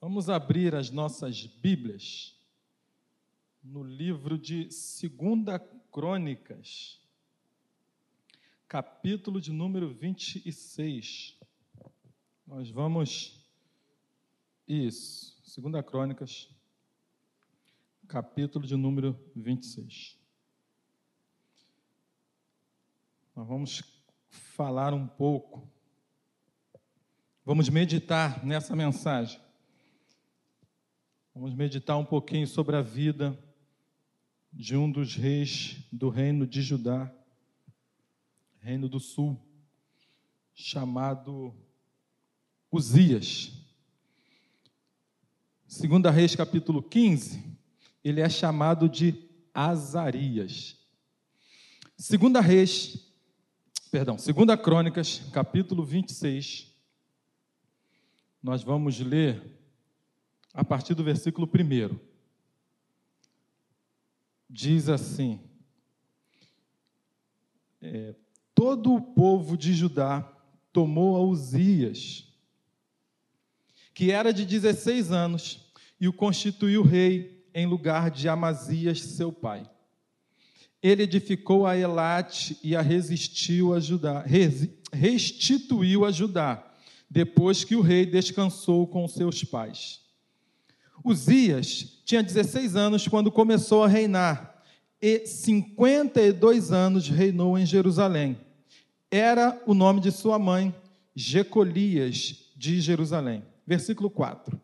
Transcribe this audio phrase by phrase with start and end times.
[0.00, 2.32] Vamos abrir as nossas Bíblias
[3.60, 7.00] no livro de Segunda Crônicas,
[8.68, 11.36] capítulo de número 26.
[12.46, 13.44] Nós vamos
[14.68, 16.48] isso, Segunda Crônicas,
[18.06, 20.16] capítulo de número 26.
[23.34, 23.82] Nós vamos
[24.28, 25.68] falar um pouco,
[27.44, 29.47] vamos meditar nessa mensagem
[31.40, 33.38] Vamos meditar um pouquinho sobre a vida
[34.52, 37.14] de um dos reis do reino de Judá,
[38.58, 39.40] reino do sul,
[40.52, 41.54] chamado
[42.72, 43.52] Uzias.
[45.64, 47.56] Segunda Reis capítulo 15,
[48.02, 49.14] ele é chamado de
[49.54, 50.76] Azarias.
[51.96, 53.14] Segunda Reis,
[53.92, 56.74] perdão, Segunda Crônicas, capítulo 26.
[58.42, 59.57] Nós vamos ler
[60.58, 61.96] a partir do versículo 1.
[64.50, 65.38] Diz assim:
[67.80, 68.16] é,
[68.56, 70.28] Todo o povo de Judá
[70.72, 72.26] tomou a Uzias,
[73.94, 79.64] que era de 16 anos, e o constituiu rei em lugar de Amazias, seu pai.
[80.82, 84.24] Ele edificou a Elate e a resistiu a Judá,
[84.92, 86.68] restituiu a Judá,
[87.08, 90.07] depois que o rei descansou com seus pais.
[91.04, 94.62] Uzias tinha 16 anos quando começou a reinar,
[95.00, 98.38] e 52 anos reinou em Jerusalém.
[99.10, 100.74] Era o nome de sua mãe,
[101.14, 103.44] Jecolias de Jerusalém.
[103.66, 104.60] Versículo 4.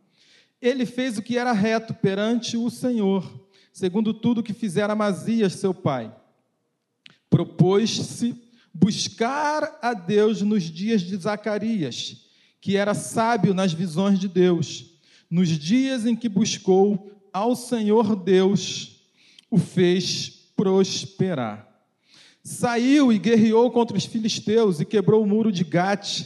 [0.61, 5.75] Ele fez o que era reto perante o Senhor, segundo tudo que fizera Amazias, seu
[5.75, 6.15] pai.
[7.29, 8.35] Propôs-se
[8.73, 12.27] buscar a Deus nos dias de Zacarias,
[12.61, 14.94] que era sábio nas visões de Deus
[15.35, 19.01] nos dias em que buscou ao Senhor Deus,
[19.51, 21.69] o fez prosperar.
[22.41, 26.23] Saiu e guerreou contra os filisteus e quebrou o muro de Gate,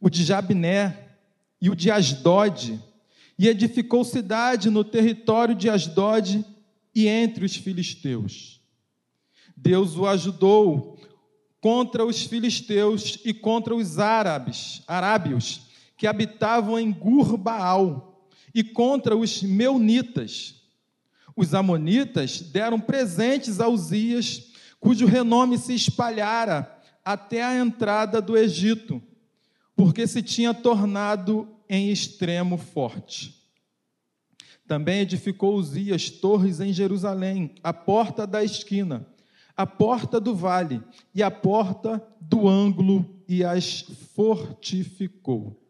[0.00, 1.16] o de Jabné
[1.60, 2.80] e o de Asdod,
[3.36, 6.44] e edificou cidade no território de Asdod
[6.94, 8.60] e entre os filisteus.
[9.56, 10.96] Deus o ajudou
[11.60, 15.62] contra os filisteus e contra os árabes, arábios,
[15.96, 18.10] que habitavam em Gurbaal,
[18.54, 20.62] e contra os meunitas.
[21.36, 29.02] Os amonitas deram presentes a Uzias, cujo renome se espalhara até a entrada do Egito,
[29.74, 33.42] porque se tinha tornado em extremo forte.
[34.66, 39.06] Também edificou Uzias torres em Jerusalém, a porta da esquina,
[39.56, 40.82] a porta do vale
[41.14, 43.80] e a porta do ângulo, e as
[44.14, 45.61] fortificou.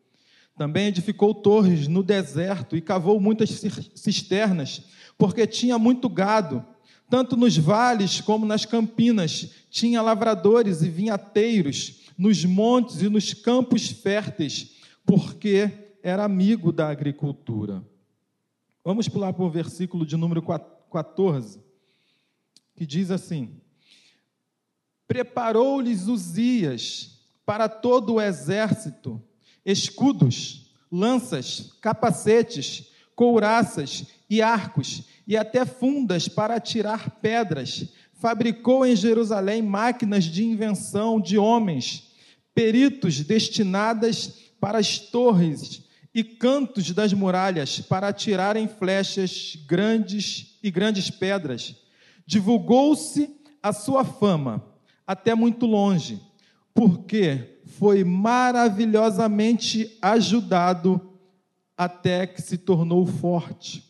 [0.57, 3.51] Também edificou torres no deserto e cavou muitas
[3.95, 4.83] cisternas,
[5.17, 6.65] porque tinha muito gado.
[7.09, 13.89] Tanto nos vales como nas campinas tinha lavradores e vinhateiros, nos montes e nos campos
[13.89, 17.85] férteis, porque era amigo da agricultura.
[18.85, 21.61] Vamos pular para o versículo de número 14,
[22.75, 23.61] que diz assim:
[25.07, 29.23] Preparou-lhes Uzias para todo o exército
[29.65, 37.89] escudos, lanças, capacetes, couraças e arcos, e até fundas para atirar pedras.
[38.15, 42.13] Fabricou em Jerusalém máquinas de invenção de homens,
[42.55, 45.83] peritos destinadas para as torres
[46.15, 51.75] e cantos das muralhas para atirarem flechas grandes e grandes pedras.
[52.27, 53.31] Divulgou-se
[53.63, 54.63] a sua fama
[55.07, 56.21] até muito longe,
[56.75, 61.01] porque foi maravilhosamente ajudado
[61.77, 63.85] até que se tornou forte.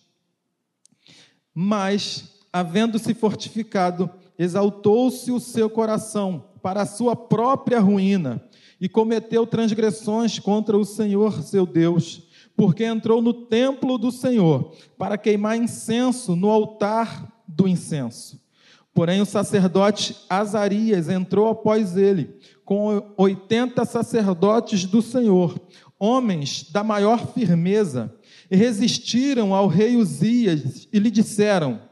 [1.55, 8.43] Mas, havendo-se fortificado, exaltou-se o seu coração para a sua própria ruína
[8.81, 12.23] e cometeu transgressões contra o Senhor seu Deus,
[12.57, 18.41] porque entrou no templo do Senhor para queimar incenso no altar do incenso.
[18.95, 22.39] Porém, o sacerdote Azarias entrou após ele
[22.73, 25.61] com oitenta sacerdotes do Senhor,
[25.99, 28.11] homens da maior firmeza,
[28.51, 31.83] e resistiram ao rei Uzias e lhe disseram: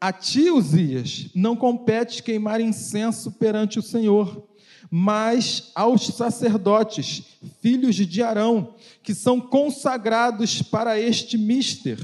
[0.00, 4.48] A ti, Uzias, não compete queimar incenso perante o Senhor,
[4.88, 7.24] mas aos sacerdotes,
[7.60, 11.98] filhos de Arão, que são consagrados para este mister.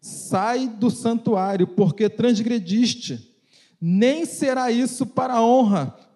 [0.00, 3.28] Sai do santuário, porque transgrediste.
[3.80, 6.09] Nem será isso para a honra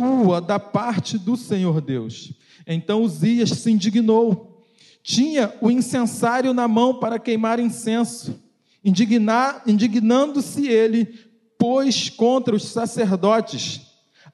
[0.00, 2.32] tua da parte do Senhor Deus.
[2.66, 4.64] Então Uzias se indignou,
[5.02, 8.42] tinha o incensário na mão para queimar incenso.
[8.82, 11.06] Indignando-se ele,
[11.58, 13.82] pois contra os sacerdotes.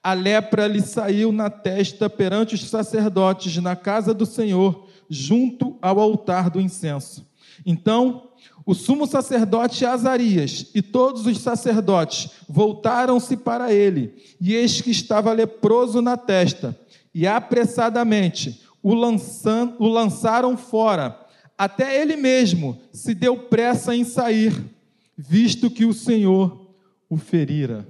[0.00, 5.98] A lepra lhe saiu na testa perante os sacerdotes na casa do Senhor, junto ao
[5.98, 7.26] altar do incenso.
[7.64, 8.28] Então,
[8.64, 15.32] o sumo sacerdote Azarias e todos os sacerdotes voltaram-se para ele, e eis que estava
[15.32, 16.78] leproso na testa,
[17.14, 21.18] e apressadamente o, lançam, o lançaram fora.
[21.56, 24.52] Até ele mesmo se deu pressa em sair,
[25.16, 26.66] visto que o Senhor
[27.08, 27.86] o ferira.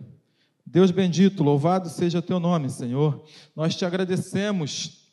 [0.64, 3.24] Deus bendito, louvado seja teu nome, Senhor.
[3.54, 5.05] Nós te agradecemos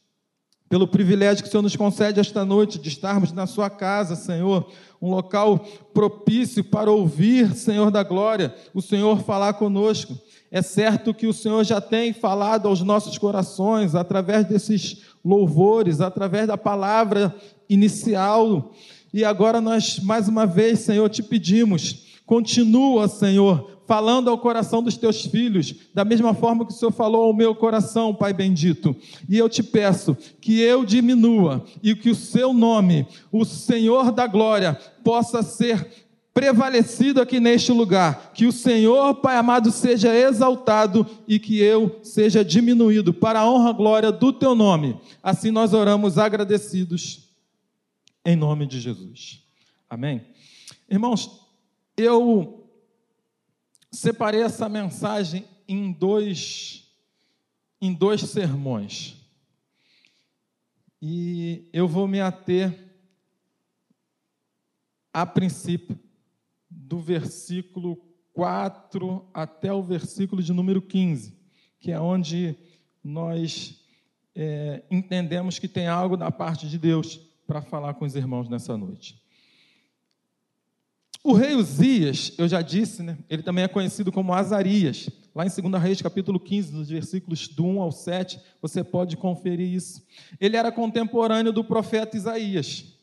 [0.74, 4.72] pelo privilégio que o Senhor nos concede esta noite de estarmos na Sua casa, Senhor,
[5.00, 10.18] um local propício para ouvir, Senhor da glória, o Senhor falar conosco.
[10.50, 16.48] É certo que o Senhor já tem falado aos nossos corações através desses louvores, através
[16.48, 17.36] da palavra
[17.70, 18.74] inicial.
[19.14, 24.98] E agora nós, mais uma vez, Senhor, te pedimos, continua, Senhor, falando ao coração dos
[24.98, 28.96] teus filhos, da mesma forma que o Senhor falou ao meu coração, Pai bendito.
[29.28, 34.28] E eu te peço que eu diminua e que o seu nome, o Senhor da
[34.28, 35.88] glória, possa ser
[36.34, 38.32] prevalecido aqui neste lugar.
[38.34, 43.72] Que o Senhor, Pai amado, seja exaltado e que eu seja diminuído para a honra
[43.72, 44.98] e glória do teu nome.
[45.22, 47.30] Assim nós oramos agradecidos
[48.26, 49.44] em nome de Jesus.
[49.90, 50.22] Amém.
[50.90, 51.42] Irmãos,
[51.96, 52.63] eu
[53.94, 56.92] separei essa mensagem em dois,
[57.80, 59.16] em dois sermões.
[61.02, 62.92] E eu vou me ater,
[65.14, 66.00] a princípio,
[66.70, 67.98] do versículo
[68.34, 71.38] 4 até o versículo de número 15,
[71.80, 72.58] que é onde
[73.04, 73.80] nós
[74.34, 78.76] é, entendemos que tem algo da parte de Deus para falar com os irmãos nessa
[78.76, 79.23] noite.
[81.24, 85.10] O rei Uzias, eu já disse, né, ele também é conhecido como Azarias.
[85.34, 89.74] Lá em 2 Reis, capítulo 15, nos versículos do 1 ao 7, você pode conferir
[89.74, 90.06] isso.
[90.38, 92.94] Ele era contemporâneo do profeta Isaías.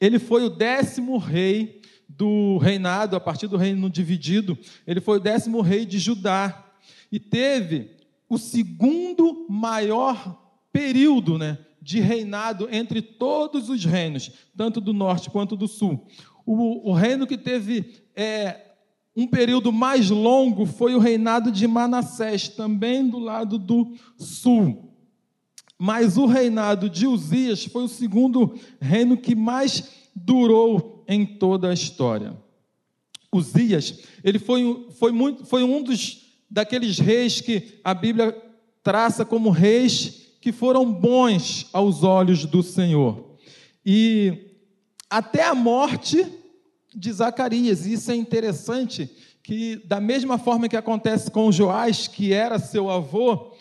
[0.00, 5.22] Ele foi o décimo rei do reinado, a partir do reino dividido, ele foi o
[5.22, 6.72] décimo rei de Judá.
[7.10, 7.92] E teve
[8.28, 10.42] o segundo maior
[10.72, 16.04] período né, de reinado entre todos os reinos, tanto do norte quanto do sul.
[16.46, 18.66] O, o reino que teve é,
[19.16, 24.92] um período mais longo foi o reinado de Manassés, também do lado do sul.
[25.78, 31.74] Mas o reinado de Uzias foi o segundo reino que mais durou em toda a
[31.74, 32.36] história.
[33.34, 38.34] Uzias, ele foi, foi, muito, foi um dos daqueles reis que a Bíblia
[38.82, 43.36] traça como reis que foram bons aos olhos do Senhor.
[43.84, 44.45] E
[45.10, 46.26] até a morte
[46.94, 47.86] de Zacarias.
[47.86, 49.10] E isso é interessante,
[49.42, 53.52] que da mesma forma que acontece com Joás, que era seu avô,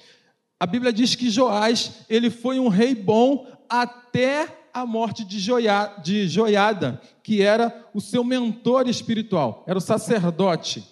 [0.59, 5.95] a Bíblia diz que Joás, ele foi um rei bom até a morte de, Joia,
[6.03, 10.83] de Joiada, que era o seu mentor espiritual, era o sacerdote.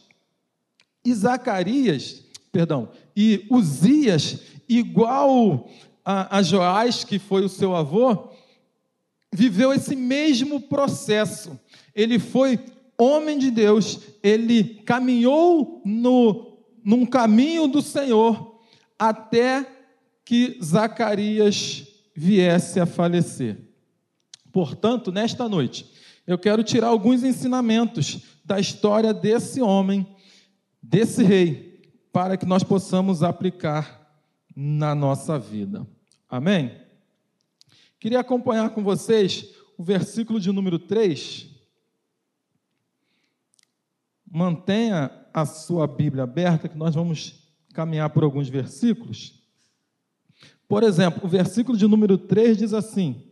[1.03, 4.39] E Zacarias, perdão, e Uzias,
[4.69, 5.69] igual
[6.06, 8.29] a, a Joás, que foi o seu avô,
[9.33, 11.59] viveu esse mesmo processo.
[11.94, 12.59] Ele foi
[12.97, 18.59] homem de Deus, ele caminhou no, num caminho do Senhor
[18.97, 19.68] até
[20.23, 23.57] que Zacarias viesse a falecer.
[24.52, 25.85] Portanto, nesta noite,
[26.25, 30.07] eu quero tirar alguns ensinamentos da história desse homem,
[30.81, 33.99] desse rei, para que nós possamos aplicar
[34.56, 35.85] na nossa vida.
[36.30, 36.82] Amém?
[38.04, 41.48] Queria acompanhar com vocês o versículo de número 3.
[44.30, 49.42] Mantenha a sua Bíblia aberta, que nós vamos caminhar por alguns versículos.
[50.68, 53.24] Por exemplo, o versículo de número 3 diz assim: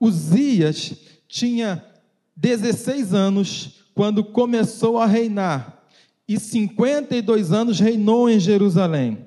[0.00, 0.96] Uzias
[1.28, 1.86] tinha
[2.34, 5.86] 16 anos quando começou a reinar,
[6.26, 9.24] e 52 anos reinou em Jerusalém.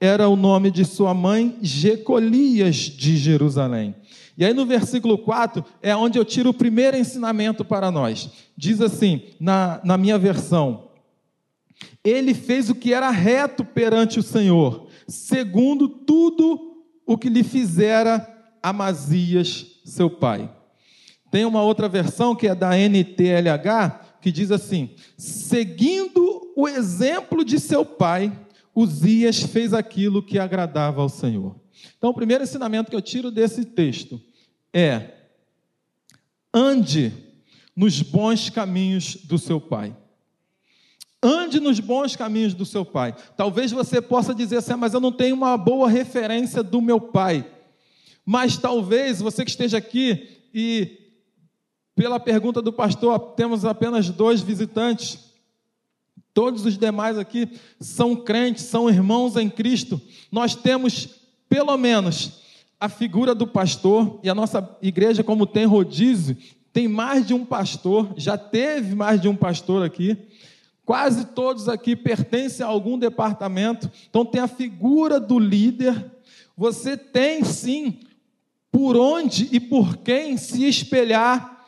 [0.00, 3.94] Era o nome de sua mãe Jecolias de Jerusalém.
[4.40, 8.30] E aí no versículo 4 é onde eu tiro o primeiro ensinamento para nós.
[8.56, 10.88] Diz assim, na, na minha versão:
[12.02, 18.26] Ele fez o que era reto perante o Senhor, segundo tudo o que lhe fizera
[18.62, 20.50] Amazias, seu pai.
[21.30, 27.60] Tem uma outra versão que é da NTLH, que diz assim: seguindo o exemplo de
[27.60, 28.32] seu pai,
[28.74, 31.56] Uzias fez aquilo que agradava ao Senhor.
[31.98, 34.18] Então, o primeiro ensinamento que eu tiro desse texto
[34.72, 35.14] é:
[36.52, 37.12] ande
[37.74, 39.96] nos bons caminhos do seu pai.
[41.22, 43.14] Ande nos bons caminhos do seu pai.
[43.36, 46.98] Talvez você possa dizer assim, ah, mas eu não tenho uma boa referência do meu
[46.98, 47.46] pai.
[48.24, 50.98] Mas talvez você que esteja aqui e,
[51.94, 55.18] pela pergunta do pastor, temos apenas dois visitantes.
[56.32, 60.00] Todos os demais aqui são crentes, são irmãos em Cristo.
[60.32, 61.08] Nós temos,
[61.50, 62.39] pelo menos,
[62.80, 66.34] a figura do pastor, e a nossa igreja, como tem rodízio,
[66.72, 70.16] tem mais de um pastor, já teve mais de um pastor aqui.
[70.86, 76.10] Quase todos aqui pertencem a algum departamento, então tem a figura do líder.
[76.56, 78.00] Você tem sim
[78.72, 81.66] por onde e por quem se espelhar.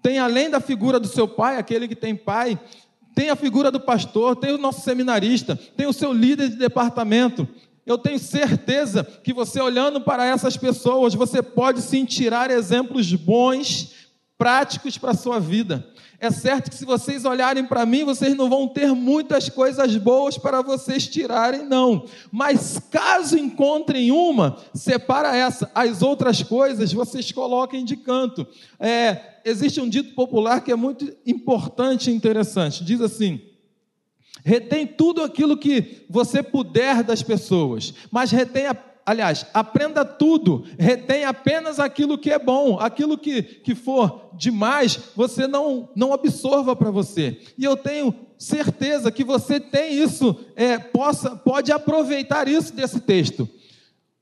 [0.00, 2.60] Tem além da figura do seu pai, aquele que tem pai,
[3.14, 7.48] tem a figura do pastor, tem o nosso seminarista, tem o seu líder de departamento.
[7.86, 13.92] Eu tenho certeza que você olhando para essas pessoas, você pode sim tirar exemplos bons,
[14.38, 15.86] práticos para a sua vida.
[16.18, 20.38] É certo que se vocês olharem para mim, vocês não vão ter muitas coisas boas
[20.38, 22.06] para vocês tirarem, não.
[22.32, 25.70] Mas caso encontrem uma, separa essa.
[25.74, 28.46] As outras coisas vocês coloquem de canto.
[28.80, 32.82] É, existe um dito popular que é muito importante e interessante.
[32.82, 33.42] Diz assim:
[34.44, 41.24] retém tudo aquilo que você puder das pessoas, mas retém a aliás, aprenda tudo, retém
[41.24, 46.90] apenas aquilo que é bom, aquilo que, que for demais, você não, não absorva para
[46.90, 47.38] você.
[47.58, 53.48] E eu tenho certeza que você tem isso, é, possa, pode aproveitar isso desse texto.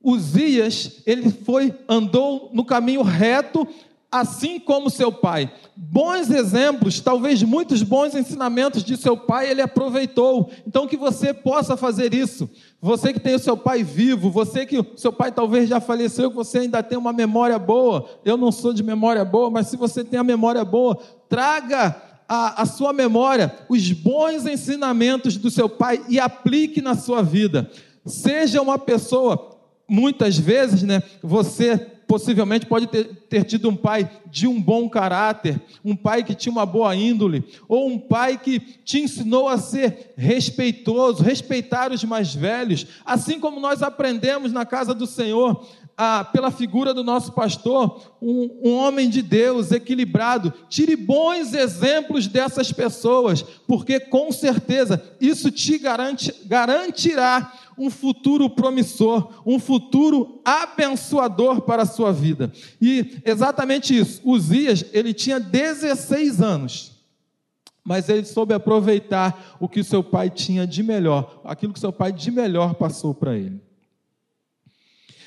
[0.03, 3.67] Uzias, ele foi, andou no caminho reto,
[4.13, 5.51] assim como seu pai.
[5.75, 10.51] Bons exemplos, talvez muitos bons ensinamentos de seu pai ele aproveitou.
[10.67, 12.49] Então que você possa fazer isso.
[12.79, 16.29] Você que tem o seu pai vivo, você que o seu pai talvez já faleceu,
[16.29, 18.07] que você ainda tem uma memória boa.
[18.23, 21.97] Eu não sou de memória boa, mas se você tem a memória boa, traga
[22.29, 27.71] a, a sua memória os bons ensinamentos do seu pai e aplique na sua vida.
[28.05, 29.57] Seja uma pessoa,
[29.89, 31.79] muitas vezes, né, você
[32.13, 36.53] possivelmente pode ter, ter, tido um pai de um bom caráter, um pai que tinha
[36.53, 42.35] uma boa índole, ou um pai que te ensinou a ser respeitoso, respeitar os mais
[42.35, 45.67] velhos, assim como nós aprendemos na casa do Senhor.
[46.33, 50.53] Pela figura do nosso pastor, um, um homem de Deus equilibrado.
[50.69, 59.43] Tire bons exemplos dessas pessoas, porque com certeza isso te garante, garantirá um futuro promissor,
[59.47, 62.53] um futuro abençoador para a sua vida.
[62.81, 66.93] E exatamente isso, Uzias, ele tinha 16 anos,
[67.85, 72.13] mas ele soube aproveitar o que seu pai tinha de melhor, aquilo que seu pai
[72.13, 73.61] de melhor passou para ele.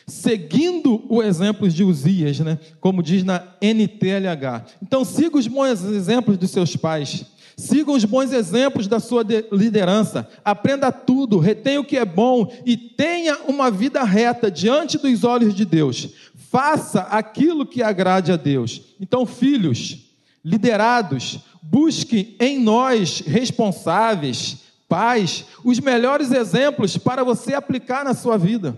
[0.07, 4.65] Seguindo o exemplo de Uzias, né, como diz na NTLH.
[4.81, 7.25] Então, siga os bons exemplos dos seus pais
[7.57, 12.75] Siga os bons exemplos da sua liderança, aprenda tudo, retenha o que é bom e
[12.75, 16.09] tenha uma vida reta diante dos olhos de Deus.
[16.51, 18.81] Faça aquilo que agrade a Deus.
[18.99, 19.99] Então, filhos,
[20.43, 24.57] liderados, busque em nós responsáveis,
[24.89, 28.77] pais, os melhores exemplos para você aplicar na sua vida.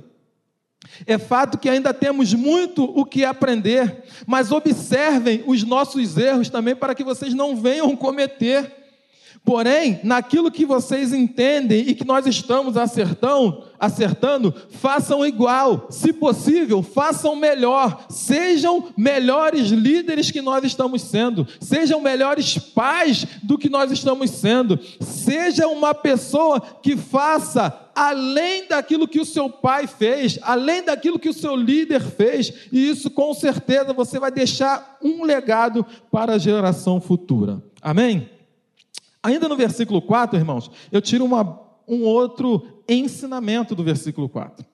[1.05, 6.75] É fato que ainda temos muito o que aprender, mas observem os nossos erros também
[6.75, 8.86] para que vocês não venham cometer.
[9.47, 15.87] Porém, naquilo que vocês entendem e que nós estamos acertando, acertando, façam igual.
[15.89, 18.07] Se possível, façam melhor.
[18.09, 21.47] Sejam melhores líderes que nós estamos sendo.
[21.61, 24.77] Sejam melhores pais do que nós estamos sendo.
[24.99, 31.29] Seja uma pessoa que faça além daquilo que o seu pai fez, além daquilo que
[31.29, 36.37] o seu líder fez, e isso com certeza você vai deixar um legado para a
[36.37, 37.63] geração futura.
[37.81, 38.36] Amém?
[39.27, 44.65] Ainda no versículo 4, irmãos, eu tiro uma, um outro ensinamento do versículo 4.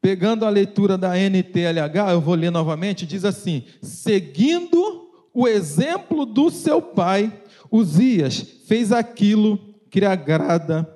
[0.00, 6.48] Pegando a leitura da NTLH, eu vou ler novamente, diz assim: seguindo o exemplo do
[6.48, 8.38] seu pai, Uzias
[8.68, 9.58] fez aquilo
[9.90, 10.88] que agrada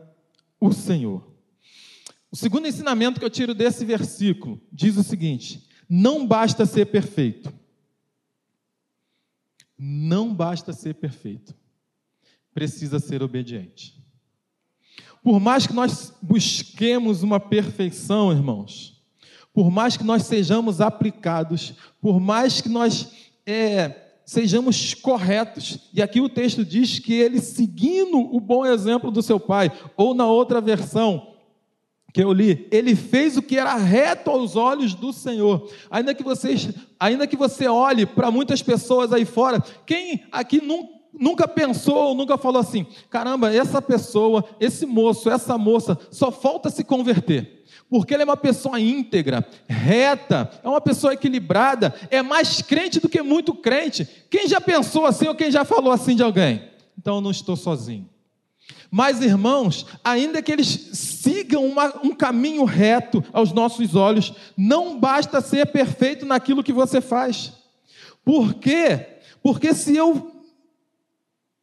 [0.60, 1.26] o Senhor.
[2.30, 7.52] O segundo ensinamento que eu tiro desse versículo diz o seguinte: não basta ser perfeito,
[9.84, 11.52] não basta ser perfeito,
[12.54, 14.00] precisa ser obediente.
[15.24, 19.02] Por mais que nós busquemos uma perfeição, irmãos,
[19.52, 23.10] por mais que nós sejamos aplicados, por mais que nós
[23.44, 29.20] é, sejamos corretos, e aqui o texto diz que ele, seguindo o bom exemplo do
[29.20, 31.31] seu pai, ou na outra versão,
[32.12, 35.70] que eu li, ele fez o que era reto aos olhos do Senhor.
[35.90, 36.68] Ainda que vocês,
[37.00, 40.60] ainda que você olhe para muitas pessoas aí fora, quem aqui
[41.12, 46.84] nunca pensou, nunca falou assim: caramba, essa pessoa, esse moço, essa moça, só falta se
[46.84, 47.62] converter.
[47.88, 53.08] Porque ele é uma pessoa íntegra, reta, é uma pessoa equilibrada, é mais crente do
[53.08, 54.06] que muito crente.
[54.30, 56.62] Quem já pensou assim ou quem já falou assim de alguém?
[56.96, 58.08] Então eu não estou sozinho.
[58.90, 60.68] Mas, irmãos, ainda que eles
[61.42, 67.00] sigam uma, um caminho reto aos nossos olhos, não basta ser perfeito naquilo que você
[67.00, 67.52] faz.
[68.24, 69.18] Por quê?
[69.42, 70.31] Porque se eu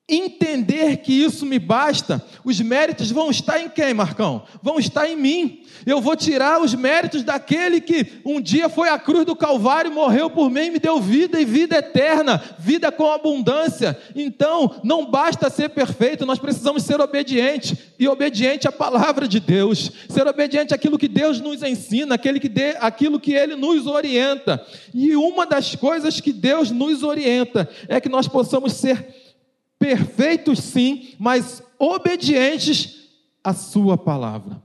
[0.09, 4.43] entender que isso me basta, os méritos vão estar em quem, Marcão?
[4.61, 5.63] Vão estar em mim.
[5.85, 10.29] Eu vou tirar os méritos daquele que um dia foi à cruz do Calvário, morreu
[10.29, 13.97] por mim, me deu vida e vida eterna, vida com abundância.
[14.15, 19.91] Então, não basta ser perfeito, nós precisamos ser obedientes e obediente à palavra de Deus,
[20.09, 24.65] ser obediente àquilo que Deus nos ensina, aquele que dê, aquilo que Ele nos orienta.
[24.93, 29.18] E uma das coisas que Deus nos orienta é que nós possamos ser
[29.79, 33.09] perfeitos sim, mas obedientes
[33.43, 34.61] à Sua palavra.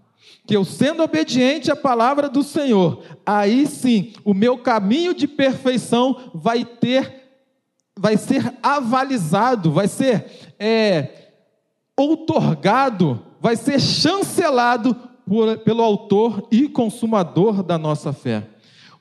[0.47, 6.31] Que eu sendo obediente à palavra do Senhor, aí sim o meu caminho de perfeição
[6.35, 7.31] vai ter,
[7.97, 11.31] vai ser avalizado, vai ser é,
[11.97, 14.95] outorgado, vai ser chancelado
[15.27, 18.47] por, pelo autor e consumador da nossa fé.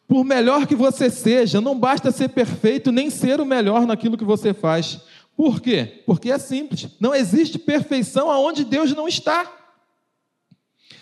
[0.08, 4.24] Por melhor que você seja, não basta ser perfeito nem ser o melhor naquilo que
[4.24, 5.02] você faz.
[5.36, 6.04] Por quê?
[6.06, 6.88] Porque é simples.
[7.00, 9.52] Não existe perfeição aonde Deus não está.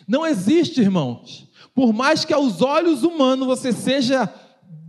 [0.07, 1.49] Não existe, irmãos.
[1.73, 4.31] Por mais que aos olhos humanos você seja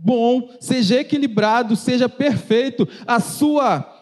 [0.03, 3.92] bom, seja equilibrado, seja perfeito, a sua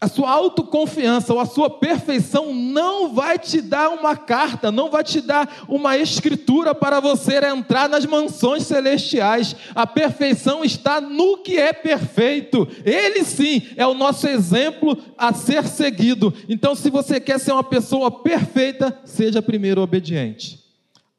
[0.00, 5.04] a sua autoconfiança ou a sua perfeição não vai te dar uma carta, não vai
[5.04, 9.54] te dar uma escritura para você entrar nas mansões celestiais.
[9.74, 12.66] A perfeição está no que é perfeito.
[12.82, 16.32] Ele sim é o nosso exemplo a ser seguido.
[16.48, 20.64] Então, se você quer ser uma pessoa perfeita, seja primeiro obediente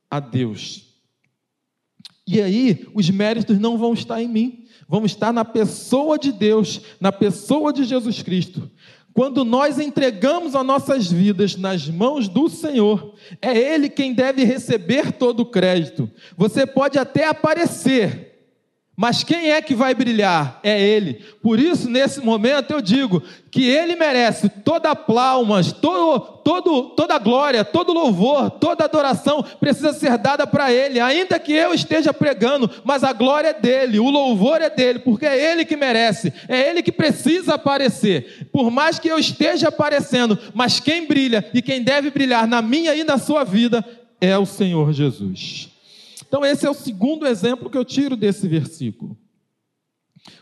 [0.10, 0.88] a Deus.
[2.28, 4.61] E aí, os méritos não vão estar em mim
[4.92, 8.70] vamos estar na pessoa de Deus, na pessoa de Jesus Cristo.
[9.14, 15.14] Quando nós entregamos as nossas vidas nas mãos do Senhor, é Ele quem deve receber
[15.14, 16.12] todo o crédito.
[16.36, 18.31] Você pode até aparecer,
[18.96, 20.60] mas quem é que vai brilhar?
[20.62, 21.24] É Ele.
[21.42, 27.64] Por isso, nesse momento, eu digo que Ele merece toda palmas, todo, todo, toda glória,
[27.64, 33.04] todo louvor, toda adoração precisa ser dada para Ele, ainda que eu esteja pregando, mas
[33.04, 36.84] a glória é dele, o louvor é dele, porque é Ele que merece, é Ele
[36.84, 38.50] que precisa aparecer.
[38.52, 42.94] Por mais que eu esteja aparecendo, mas quem brilha e quem deve brilhar na minha
[42.94, 43.84] e na sua vida
[44.20, 45.71] é o Senhor Jesus.
[46.32, 49.20] Então, esse é o segundo exemplo que eu tiro desse versículo.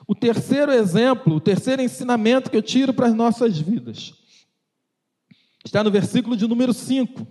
[0.06, 4.14] O terceiro exemplo, o terceiro ensinamento que eu tiro para as nossas vidas,
[5.66, 7.26] está no versículo de número 5.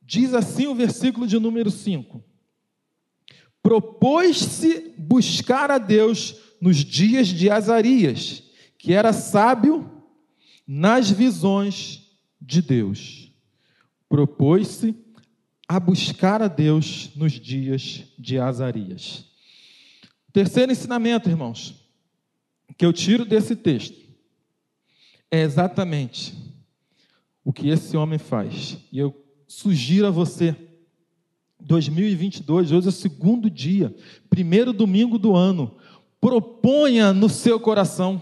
[0.00, 2.20] Diz assim o versículo de número 5:
[3.62, 8.42] Propôs-se buscar a Deus nos dias de Azarias,
[8.76, 9.88] que era sábio
[10.66, 12.02] nas visões
[12.40, 13.32] de Deus.
[14.08, 15.01] Propôs-se
[15.74, 19.24] a buscar a Deus nos dias de Azarias.
[20.30, 21.74] Terceiro ensinamento, irmãos,
[22.76, 23.98] que eu tiro desse texto
[25.30, 26.34] é exatamente
[27.42, 28.76] o que esse homem faz.
[28.92, 30.54] E eu sugiro a você,
[31.58, 33.96] 2022, hoje é o segundo dia,
[34.28, 35.78] primeiro domingo do ano,
[36.20, 38.20] proponha no seu coração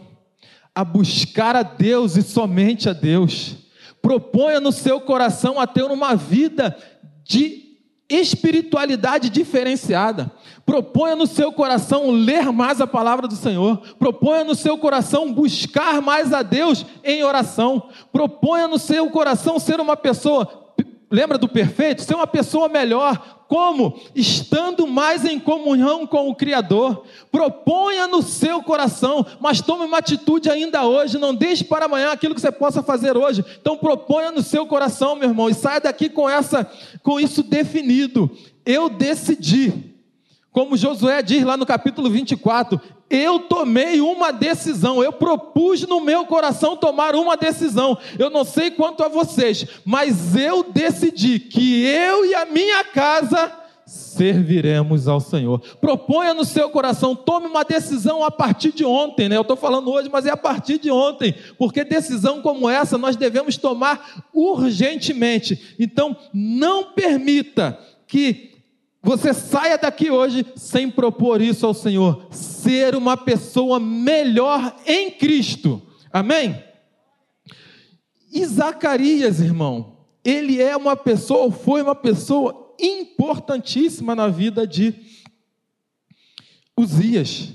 [0.73, 3.57] a buscar a Deus e somente a Deus.
[4.01, 6.77] Proponha no seu coração a ter uma vida
[7.31, 7.77] de
[8.09, 10.33] espiritualidade diferenciada.
[10.67, 13.77] Proponha no seu coração ler mais a palavra do Senhor.
[14.01, 17.85] Proponha no seu coração buscar mais a Deus em oração.
[18.13, 20.70] Proponha no seu coração ser uma pessoa
[21.11, 22.03] lembra do perfeito?
[22.03, 23.41] Ser uma pessoa melhor.
[23.49, 24.01] Como?
[24.15, 27.05] Estando mais em comunhão com o Criador.
[27.33, 31.19] Proponha no seu coração, mas tome uma atitude ainda hoje.
[31.19, 33.45] Não deixe para amanhã aquilo que você possa fazer hoje.
[33.61, 36.65] Então proponha no seu coração, meu irmão, e saia daqui com essa,
[37.03, 38.31] com isso definido.
[38.65, 39.97] Eu decidi.
[40.53, 46.25] Como Josué diz lá no capítulo 24, eu tomei uma decisão, eu propus no meu
[46.25, 47.99] coração tomar uma decisão.
[48.17, 53.53] Eu não sei quanto a vocês, mas eu decidi que eu e a minha casa
[53.85, 55.61] serviremos ao Senhor.
[55.81, 59.37] Proponha no seu coração, tome uma decisão a partir de ontem, né?
[59.37, 63.17] Eu estou falando hoje, mas é a partir de ontem, porque decisão como essa nós
[63.17, 65.75] devemos tomar urgentemente.
[65.79, 68.50] Então, não permita que
[69.03, 75.81] você saia daqui hoje sem propor isso ao Senhor, ser uma pessoa melhor em Cristo.
[76.13, 76.63] Amém?
[78.33, 84.95] E Zacarias, irmão, ele é uma pessoa, foi uma pessoa importantíssima na vida de
[86.77, 87.49] Uzias.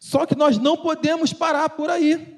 [0.00, 2.36] Só que nós não podemos parar por aí.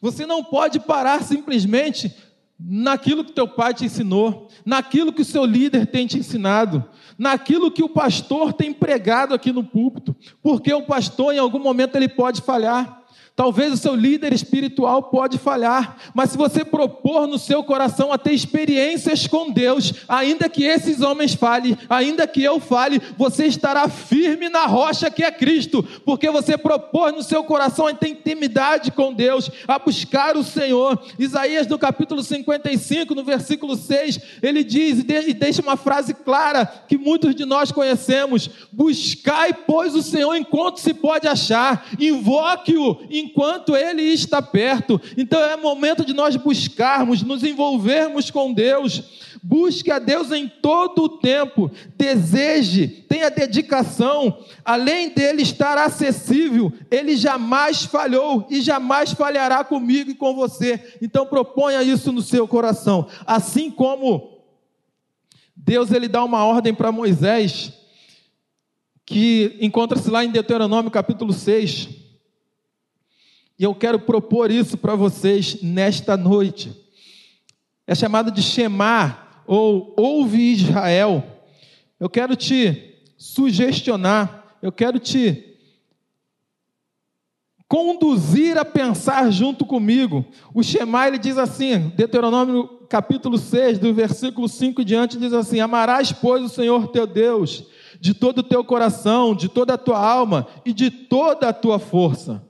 [0.00, 2.14] Você não pode parar simplesmente
[2.58, 6.84] naquilo que teu pai te ensinou, naquilo que o seu líder tem te ensinado,
[7.18, 11.96] naquilo que o pastor tem pregado aqui no púlpito, porque o pastor em algum momento
[11.96, 13.02] ele pode falhar.
[13.36, 18.16] Talvez o seu líder espiritual pode falhar, mas se você propor no seu coração a
[18.16, 23.90] ter experiências com Deus, ainda que esses homens falhem, ainda que eu fale, você estará
[23.90, 28.90] firme na rocha que é Cristo, porque você propor no seu coração a ter intimidade
[28.90, 30.98] com Deus, a buscar o Senhor.
[31.18, 36.96] Isaías no capítulo 55, no versículo 6, ele diz e deixa uma frase clara que
[36.96, 44.02] muitos de nós conhecemos: Buscai, pois, o Senhor enquanto se pode achar, invoque-o enquanto Ele
[44.02, 45.00] está perto.
[45.16, 49.02] Então é momento de nós buscarmos, nos envolvermos com Deus.
[49.42, 54.38] Busque a Deus em todo o tempo, deseje, tenha dedicação.
[54.64, 60.96] Além dele estar acessível, ele jamais falhou e jamais falhará comigo e com você.
[61.00, 63.06] Então proponha isso no seu coração.
[63.24, 64.36] Assim como
[65.54, 67.72] Deus ele dá uma ordem para Moisés,
[69.04, 72.05] que encontra-se lá em Deuteronômio capítulo 6.
[73.58, 76.72] E eu quero propor isso para vocês nesta noite.
[77.86, 81.24] É chamado de Shemar, ou Ouve Israel.
[81.98, 85.56] Eu quero te sugestionar, eu quero te
[87.68, 90.24] conduzir a pensar junto comigo.
[90.54, 96.12] O Shema ele diz assim, Deuteronômio capítulo 6, do versículo 5 diante, diz assim: Amarás,
[96.12, 97.64] pois, o Senhor teu Deus
[98.00, 101.78] de todo o teu coração, de toda a tua alma e de toda a tua
[101.78, 102.45] força.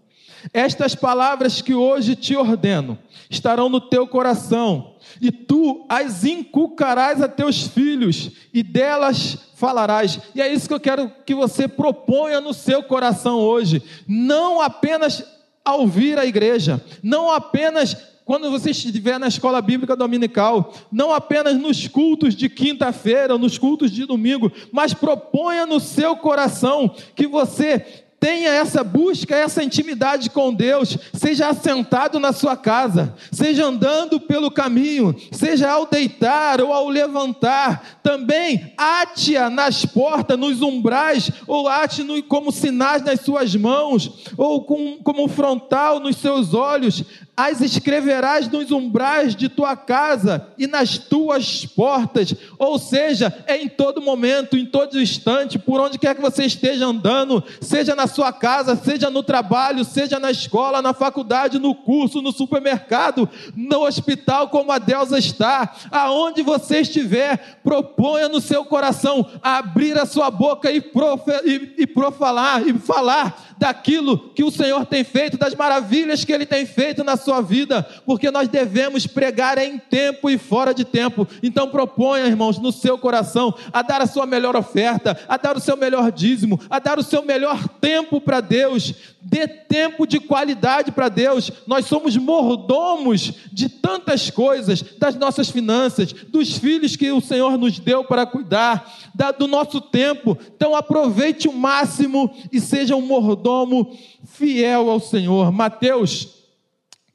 [0.53, 7.29] Estas palavras que hoje te ordeno estarão no teu coração, e tu as inculcarás a
[7.29, 10.21] teus filhos, e delas falarás.
[10.35, 13.83] E é isso que eu quero que você proponha no seu coração hoje.
[14.07, 15.25] Não apenas
[15.65, 21.57] ao vir à igreja, não apenas quando você estiver na escola bíblica dominical, não apenas
[21.57, 28.05] nos cultos de quinta-feira, nos cultos de domingo, mas proponha no seu coração que você
[28.19, 34.51] tenha essa busca, essa intimidade com Deus, seja assentado na sua casa, seja andando pelo
[34.51, 42.05] caminho, seja ao deitar ou ao levantar, também ate-a nas portas, nos umbrais, ou ate
[42.23, 47.05] como sinais nas suas mãos, ou com, como frontal nos seus olhos,
[47.37, 53.69] as escreverás nos umbrais de tua casa e nas tuas portas, ou seja, é em
[53.69, 58.33] todo momento, em todo instante, por onde quer que você esteja andando, seja na sua
[58.33, 64.49] casa, seja no trabalho, seja na escola, na faculdade, no curso, no supermercado, no hospital,
[64.49, 70.73] como a Deusa está, aonde você estiver, proponha no seu coração abrir a sua boca
[70.73, 76.25] e, profe, e, e profalar, e falar daquilo que o Senhor tem feito, das maravilhas
[76.25, 80.73] que Ele tem feito na sua vida, porque nós devemos pregar em tempo e fora
[80.73, 81.27] de tempo.
[81.43, 85.61] Então proponha, irmãos, no seu coração a dar a sua melhor oferta, a dar o
[85.61, 88.95] seu melhor dízimo, a dar o seu melhor tempo para Deus.
[89.21, 91.51] Dê tempo de qualidade para Deus.
[91.67, 97.79] Nós somos mordomos de tantas coisas, das nossas finanças, dos filhos que o Senhor nos
[97.79, 100.39] deu para cuidar, da, do nosso tempo.
[100.55, 105.51] Então aproveite o máximo e seja um mordomo fiel ao Senhor.
[105.51, 106.36] Mateus,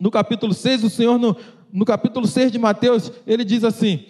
[0.01, 1.37] no capítulo 6, o Senhor, no,
[1.71, 4.03] no capítulo 6 de Mateus, ele diz assim: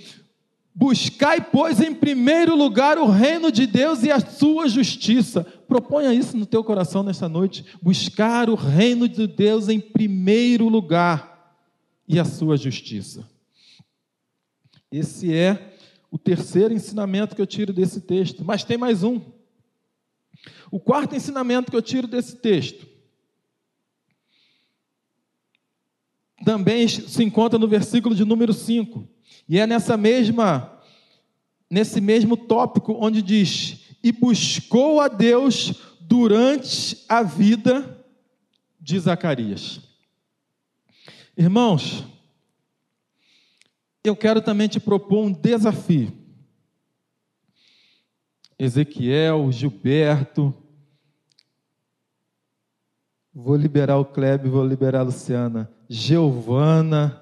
[0.73, 5.43] Buscai, pois, em primeiro lugar o reino de Deus e a sua justiça.
[5.67, 7.65] Proponha isso no teu coração nesta noite.
[7.81, 11.57] Buscar o reino de Deus em primeiro lugar
[12.07, 13.29] e a sua justiça.
[14.89, 15.75] Esse é
[16.09, 18.45] o terceiro ensinamento que eu tiro desse texto.
[18.45, 19.19] Mas tem mais um.
[20.71, 22.90] O quarto ensinamento que eu tiro desse texto
[26.43, 29.07] também se encontra no versículo de número 5.
[29.47, 30.79] E é nessa mesma
[31.69, 38.05] nesse mesmo tópico onde diz: "E buscou a Deus durante a vida
[38.79, 39.81] de Zacarias".
[41.37, 42.05] Irmãos,
[44.03, 46.11] eu quero também te propor um desafio.
[48.57, 50.53] Ezequiel, Gilberto.
[53.33, 55.71] Vou liberar o Kleber, vou liberar a Luciana.
[55.93, 57.21] Giovana,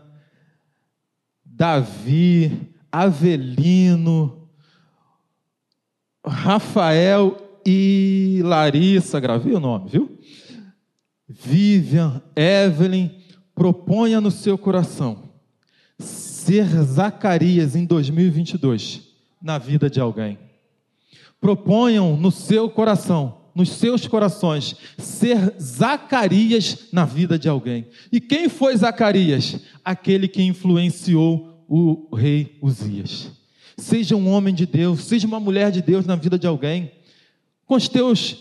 [1.44, 4.48] Davi, Avelino,
[6.24, 10.20] Rafael e Larissa, gravei o nome, viu?
[11.28, 13.10] Vivian, Evelyn,
[13.56, 15.32] proponha no seu coração
[15.98, 19.02] ser Zacarias em 2022
[19.42, 20.38] na vida de alguém.
[21.42, 27.88] Proponham no seu coração, nos seus corações, ser Zacarias na vida de alguém.
[28.12, 29.60] E quem foi Zacarias?
[29.84, 33.32] Aquele que influenciou o rei Uzias.
[33.78, 36.92] Seja um homem de Deus, seja uma mulher de Deus na vida de alguém,
[37.66, 38.38] com os teus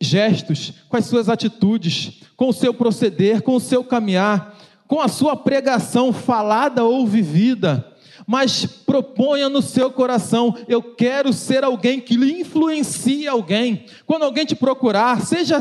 [0.00, 5.08] gestos, com as suas atitudes, com o seu proceder, com o seu caminhar, com a
[5.08, 7.91] sua pregação falada ou vivida,
[8.26, 13.86] mas proponha no seu coração: eu quero ser alguém que lhe influencie alguém.
[14.06, 15.60] Quando alguém te procurar, seja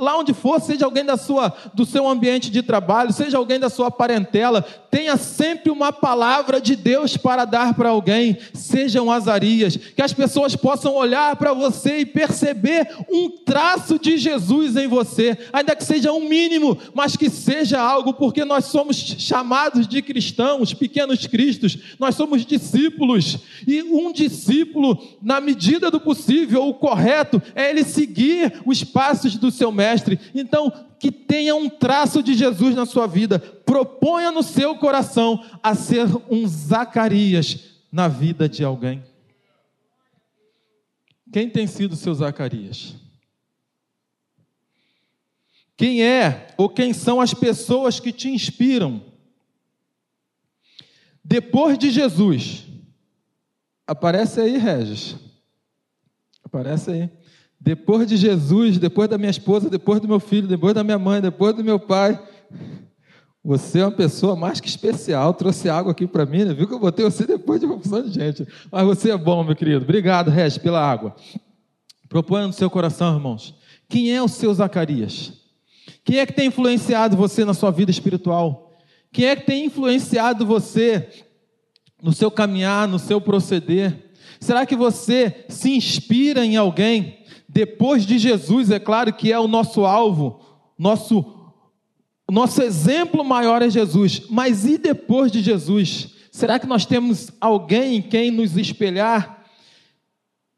[0.00, 3.68] lá onde for, seja alguém da sua, do seu ambiente de trabalho, seja alguém da
[3.68, 10.02] sua parentela, tenha sempre uma palavra de Deus para dar para alguém, sejam azarias, que
[10.02, 15.76] as pessoas possam olhar para você e perceber um traço de Jesus em você, ainda
[15.76, 21.26] que seja um mínimo, mas que seja algo, porque nós somos chamados de cristãos, pequenos
[21.26, 27.84] cristos, nós somos discípulos, e um discípulo, na medida do possível, o correto é ele
[27.84, 29.89] seguir os passos do seu mestre.
[30.34, 35.74] Então, que tenha um traço de Jesus na sua vida, proponha no seu coração a
[35.74, 39.02] ser um Zacarias na vida de alguém.
[41.32, 42.94] Quem tem sido seu Zacarias?
[45.76, 49.02] Quem é ou quem são as pessoas que te inspiram?
[51.24, 52.66] Depois de Jesus,
[53.86, 55.16] aparece aí, Regis.
[56.44, 57.10] Aparece aí.
[57.60, 61.20] Depois de Jesus, depois da minha esposa, depois do meu filho, depois da minha mãe,
[61.20, 62.18] depois do meu pai,
[63.44, 65.34] você é uma pessoa mais que especial.
[65.34, 66.54] Trouxe água aqui para mim, né?
[66.54, 68.46] viu que eu botei você depois de uma opção de gente.
[68.70, 69.84] Mas você é bom, meu querido.
[69.84, 71.14] Obrigado, Regis, pela água.
[72.08, 73.54] Proponha no seu coração, irmãos.
[73.88, 75.32] Quem é o seu Zacarias?
[76.04, 78.78] Quem é que tem influenciado você na sua vida espiritual?
[79.12, 81.08] Quem é que tem influenciado você
[82.02, 84.10] no seu caminhar, no seu proceder?
[84.38, 87.19] Será que você se inspira em alguém?
[87.52, 90.40] Depois de Jesus, é claro que é o nosso alvo,
[90.78, 91.52] nosso,
[92.30, 94.22] nosso exemplo maior é Jesus.
[94.30, 96.14] Mas e depois de Jesus?
[96.30, 99.44] Será que nós temos alguém em quem nos espelhar?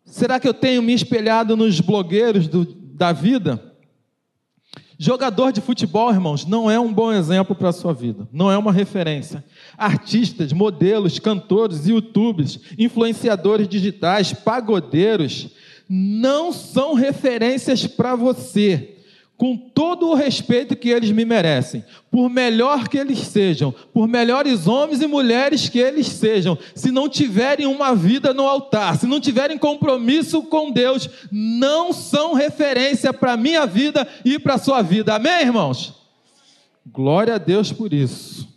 [0.04, 3.72] Será que eu tenho me espelhado nos blogueiros do, da vida?
[4.98, 8.58] Jogador de futebol, irmãos, não é um bom exemplo para a sua vida, não é
[8.58, 9.42] uma referência.
[9.78, 15.48] Artistas, modelos, cantores, youtubers, influenciadores digitais, pagodeiros,
[15.88, 18.96] não são referências para você,
[19.36, 24.68] com todo o respeito que eles me merecem, por melhor que eles sejam, por melhores
[24.68, 29.20] homens e mulheres que eles sejam, se não tiverem uma vida no altar, se não
[29.20, 34.80] tiverem compromisso com Deus, não são referência para a minha vida e para a sua
[34.80, 35.16] vida.
[35.16, 35.94] Amém, irmãos?
[36.86, 38.48] Glória a Deus por isso.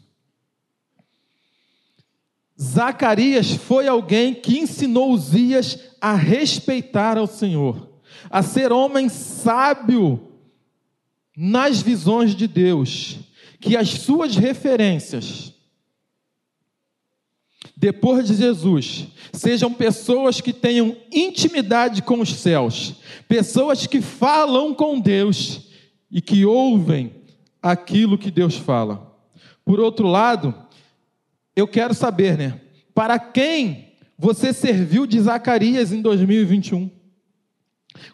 [2.61, 7.89] Zacarias foi alguém que ensinou Uzias a respeitar ao Senhor,
[8.29, 10.31] a ser homem sábio
[11.35, 13.17] nas visões de Deus,
[13.59, 15.53] que as suas referências,
[17.75, 22.95] depois de Jesus, sejam pessoas que tenham intimidade com os céus,
[23.27, 25.69] pessoas que falam com Deus
[26.09, 27.11] e que ouvem
[27.61, 29.13] aquilo que Deus fala.
[29.65, 30.53] Por outro lado,
[31.55, 32.61] eu quero saber, né?
[32.93, 36.89] Para quem você serviu de Zacarias em 2021?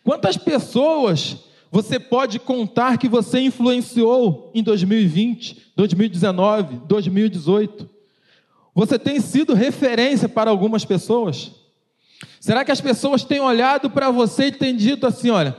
[0.04, 1.38] Quantas pessoas
[1.72, 7.90] você pode contar que você influenciou em 2020, 2019, 2018?
[8.74, 11.52] Você tem sido referência para algumas pessoas?
[12.40, 15.56] Será que as pessoas têm olhado para você e têm dito assim: olha,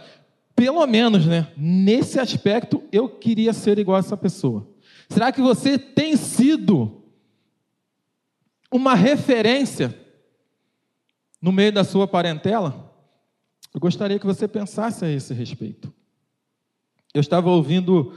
[0.56, 4.68] pelo menos, né, nesse aspecto eu queria ser igual a essa pessoa?
[5.08, 7.02] Será que você tem sido
[8.70, 10.01] uma referência
[11.42, 12.94] no meio da sua parentela?
[13.74, 15.92] Eu gostaria que você pensasse a esse respeito.
[17.12, 18.14] Eu estava ouvindo,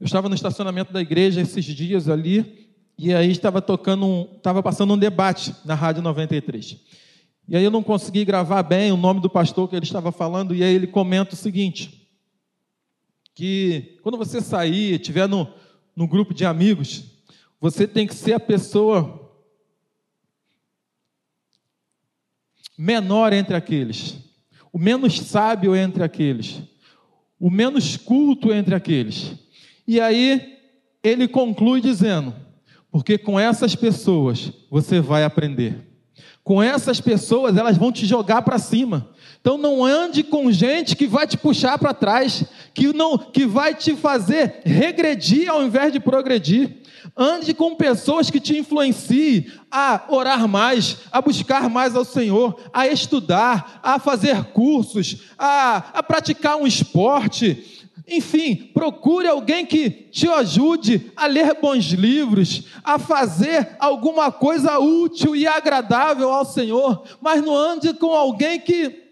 [0.00, 4.62] eu estava no estacionamento da igreja esses dias ali, e aí estava tocando, um, estava
[4.62, 6.78] passando um debate na Rádio 93.
[7.48, 10.54] E aí eu não consegui gravar bem o nome do pastor que ele estava falando,
[10.54, 12.10] e aí ele comenta o seguinte:
[13.34, 15.48] que quando você sair, estiver no,
[15.94, 17.04] no grupo de amigos,
[17.60, 19.25] você tem que ser a pessoa
[22.76, 24.16] menor entre aqueles,
[24.72, 26.62] o menos sábio entre aqueles,
[27.38, 29.32] o menos culto entre aqueles.
[29.86, 30.58] E aí
[31.02, 32.34] ele conclui dizendo:
[32.90, 35.86] porque com essas pessoas você vai aprender.
[36.42, 39.10] Com essas pessoas, elas vão te jogar para cima.
[39.46, 42.42] Então não ande com gente que vai te puxar para trás,
[42.74, 46.78] que não que vai te fazer regredir ao invés de progredir.
[47.16, 52.88] Ande com pessoas que te influenciem a orar mais, a buscar mais ao Senhor, a
[52.88, 57.84] estudar, a fazer cursos, a, a praticar um esporte.
[58.08, 65.36] Enfim, procure alguém que te ajude a ler bons livros, a fazer alguma coisa útil
[65.36, 69.05] e agradável ao Senhor, mas não ande com alguém que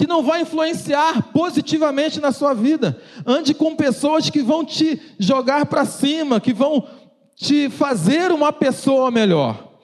[0.00, 2.98] que não vai influenciar positivamente na sua vida.
[3.26, 6.88] Ande com pessoas que vão te jogar para cima, que vão
[7.36, 9.78] te fazer uma pessoa melhor.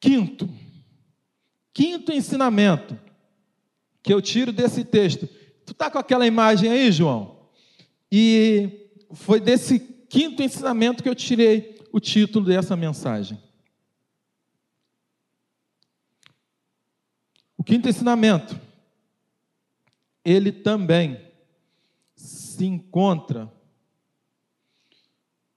[0.00, 0.50] Quinto,
[1.72, 2.98] quinto ensinamento
[4.02, 5.28] que eu tiro desse texto.
[5.64, 7.46] Tu tá com aquela imagem aí, João?
[8.10, 13.40] E foi desse quinto ensinamento que eu tirei o título dessa mensagem.
[17.62, 18.60] O quinto ensinamento,
[20.24, 21.16] ele também
[22.16, 23.48] se encontra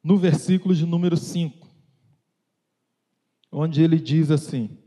[0.03, 1.67] no versículo de número 5,
[3.51, 4.77] onde ele diz assim: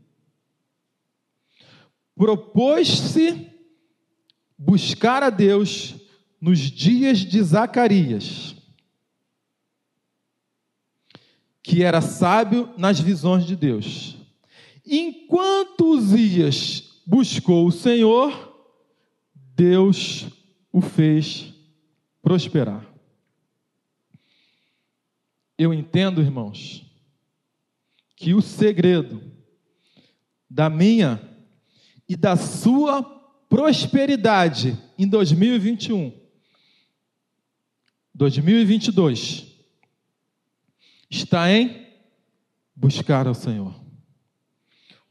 [2.15, 3.51] Propôs-se
[4.57, 5.95] buscar a Deus
[6.39, 8.55] nos dias de Zacarias,
[11.61, 14.15] que era sábio nas visões de Deus.
[14.85, 18.55] Enquanto Uzias buscou o Senhor,
[19.33, 20.27] Deus
[20.71, 21.51] o fez
[22.21, 22.85] prosperar.
[25.57, 26.85] Eu entendo, irmãos,
[28.15, 29.23] que o segredo
[30.47, 31.19] da minha
[32.07, 33.01] e da sua
[33.49, 36.13] prosperidade em 2021,
[38.13, 39.47] 2022,
[41.09, 41.87] está em
[42.75, 43.78] buscar ao Senhor.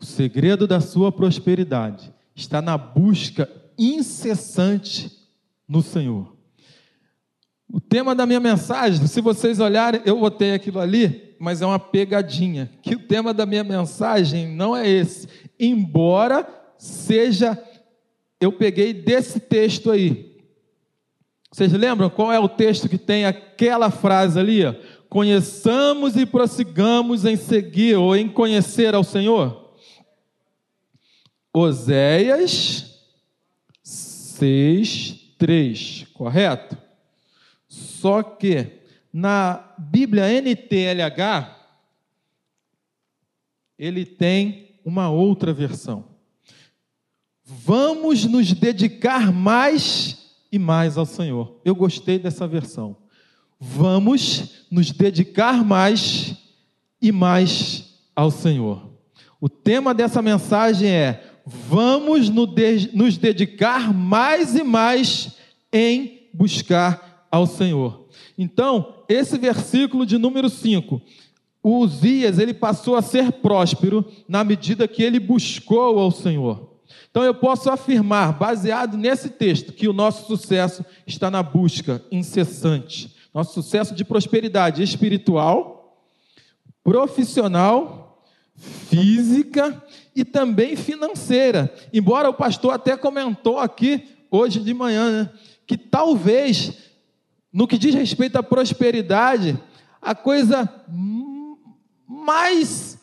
[0.00, 5.10] O segredo da sua prosperidade está na busca incessante
[5.68, 6.36] no Senhor.
[7.70, 11.78] O tema da minha mensagem, se vocês olharem, eu botei aquilo ali, mas é uma
[11.78, 12.70] pegadinha.
[12.80, 15.28] Que o tema da minha mensagem não é esse.
[15.60, 17.62] Embora seja,
[18.40, 20.38] eu peguei desse texto aí.
[21.52, 24.62] Vocês lembram qual é o texto que tem aquela frase ali?
[25.08, 29.67] Conheçamos e prossigamos em seguir ou em conhecer ao Senhor?
[31.52, 33.00] Oséias
[33.82, 36.76] 6, 3, correto?
[37.66, 38.78] Só que
[39.12, 41.56] na Bíblia NTLH,
[43.78, 46.04] ele tem uma outra versão.
[47.44, 51.60] Vamos nos dedicar mais e mais ao Senhor.
[51.64, 52.96] Eu gostei dessa versão.
[53.58, 56.34] Vamos nos dedicar mais
[57.00, 58.88] e mais ao Senhor.
[59.40, 65.36] O tema dessa mensagem é vamos nos dedicar mais e mais
[65.72, 68.06] em buscar ao Senhor.
[68.36, 71.00] Então, esse versículo de número 5,
[71.62, 76.68] o Uzias, ele passou a ser próspero na medida que ele buscou ao Senhor.
[77.10, 83.14] Então eu posso afirmar, baseado nesse texto, que o nosso sucesso está na busca incessante.
[83.34, 85.98] Nosso sucesso de prosperidade espiritual,
[86.84, 88.22] profissional
[88.56, 89.82] física
[90.18, 91.72] e também financeira.
[91.92, 95.30] Embora o pastor até comentou aqui hoje de manhã, né,
[95.64, 96.72] que talvez
[97.52, 99.56] no que diz respeito à prosperidade,
[100.02, 100.68] a coisa
[102.04, 102.98] mais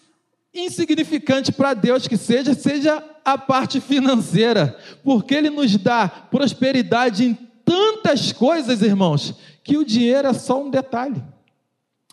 [0.54, 7.34] insignificante para Deus que seja, seja a parte financeira, porque Ele nos dá prosperidade em
[7.64, 11.24] tantas coisas, irmãos, que o dinheiro é só um detalhe.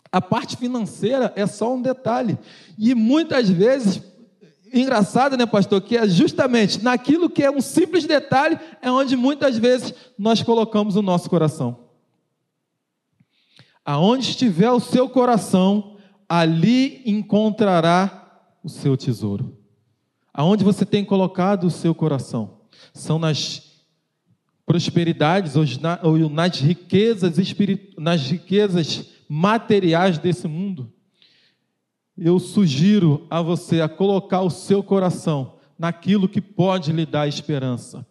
[0.09, 2.37] A parte financeira é só um detalhe.
[2.77, 4.01] E muitas vezes,
[4.73, 9.57] engraçado, né, pastor, que é justamente naquilo que é um simples detalhe, é onde muitas
[9.57, 11.79] vezes nós colocamos o nosso coração.
[13.85, 15.97] Aonde estiver o seu coração,
[16.27, 19.57] ali encontrará o seu tesouro.
[20.33, 22.61] Aonde você tem colocado o seu coração?
[22.93, 23.73] São nas
[24.65, 27.35] prosperidades ou nas riquezas,
[27.97, 30.91] nas riquezas materiais desse mundo,
[32.17, 38.05] eu sugiro a você a colocar o seu coração naquilo que pode lhe dar esperança.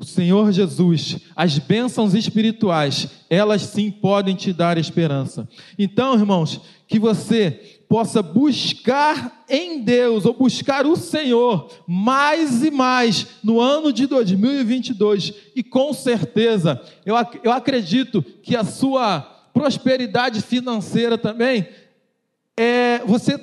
[0.00, 5.48] o Senhor Jesus, as bênçãos espirituais, elas sim podem te dar esperança.
[5.76, 7.50] Então, irmãos, que você
[7.88, 15.32] possa buscar em Deus, ou buscar o Senhor, mais e mais no ano de 2022,
[15.56, 19.20] e com certeza, eu, eu acredito que a sua
[19.52, 21.66] prosperidade financeira também
[22.58, 23.38] é você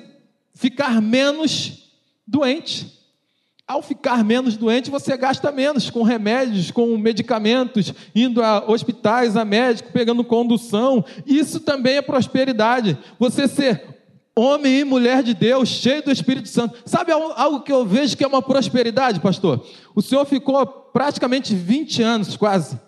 [0.54, 1.90] ficar menos
[2.26, 2.94] doente.
[3.66, 9.44] Ao ficar menos doente, você gasta menos com remédios, com medicamentos, indo a hospitais, a
[9.44, 11.04] médico, pegando condução.
[11.26, 12.96] Isso também é prosperidade.
[13.18, 13.82] Você ser
[14.36, 16.78] homem e mulher de Deus, cheio do Espírito Santo.
[16.84, 19.66] Sabe algo que eu vejo que é uma prosperidade, pastor?
[19.94, 22.78] O senhor ficou praticamente 20 anos, quase,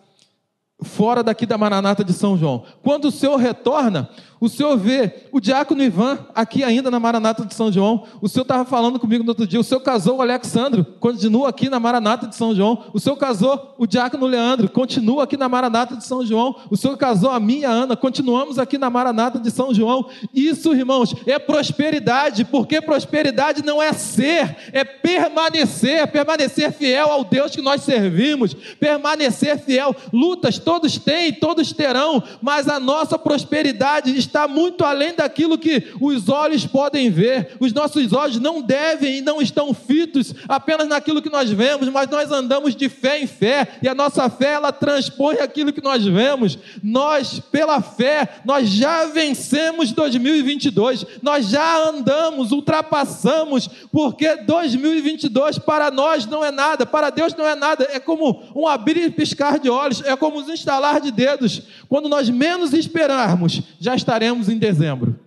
[0.80, 2.62] fora daqui da Maranata de São João.
[2.82, 4.08] Quando o senhor retorna,
[4.40, 8.04] o senhor vê o diácono Ivan, aqui ainda na Maranata de São João.
[8.22, 9.58] O senhor estava falando comigo no outro dia.
[9.58, 12.84] O senhor casou o Alexandro, continua aqui na Maranata de São João.
[12.92, 16.54] O senhor casou o diácono Leandro, continua aqui na Maranata de São João.
[16.70, 20.08] O senhor casou a minha Ana, continuamos aqui na Maranata de São João.
[20.32, 27.56] Isso, irmãos, é prosperidade, porque prosperidade não é ser, é permanecer, permanecer fiel ao Deus
[27.56, 29.96] que nós servimos, permanecer fiel.
[30.12, 36.28] Lutas todos têm, todos terão, mas a nossa prosperidade está muito além daquilo que os
[36.28, 37.56] olhos podem ver.
[37.58, 42.06] Os nossos olhos não devem e não estão fitos apenas naquilo que nós vemos, mas
[42.10, 46.04] nós andamos de fé em fé e a nossa fé ela transpõe aquilo que nós
[46.04, 46.58] vemos.
[46.82, 51.06] Nós, pela fé, nós já vencemos 2022.
[51.22, 57.54] Nós já andamos, ultrapassamos, porque 2022 para nós não é nada, para Deus não é
[57.54, 57.88] nada.
[57.90, 61.62] É como um abrir e piscar de olhos, é como um instalar de dedos.
[61.88, 65.18] Quando nós menos esperarmos, já estaremos estaremos em dezembro.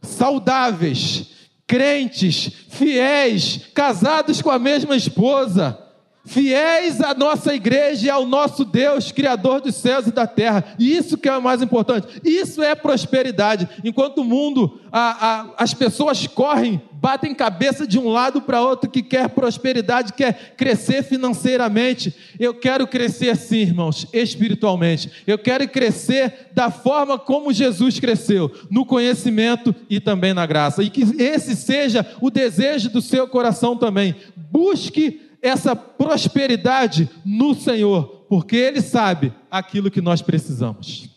[0.00, 1.26] Saudáveis,
[1.66, 5.78] crentes, fiéis, casados com a mesma esposa,
[6.24, 10.64] fiéis à nossa igreja e ao nosso Deus, Criador dos céus e da terra.
[10.78, 12.20] E isso que é o mais importante.
[12.24, 13.68] Isso é prosperidade.
[13.84, 18.88] Enquanto o mundo, a, a, as pessoas correm, batem cabeça de um lado para outro,
[18.88, 22.14] que quer prosperidade, quer crescer financeiramente.
[22.38, 25.10] Eu quero crescer assim, irmãos, espiritualmente.
[25.26, 30.80] Eu quero crescer da forma como Jesus cresceu, no conhecimento e também na graça.
[30.80, 34.14] E que esse seja o desejo do seu coração também.
[34.36, 41.10] Busque essa prosperidade no Senhor, porque Ele sabe aquilo que nós precisamos.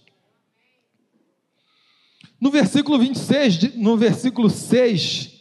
[2.42, 5.35] No versículo 26, no versículo 6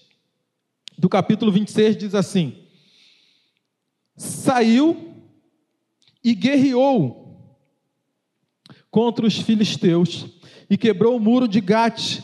[0.97, 2.57] do capítulo 26 diz assim:
[4.17, 5.15] Saiu
[6.23, 7.25] e guerreou
[8.91, 10.27] contra os filisteus
[10.71, 12.21] e quebrou o muro de Gate,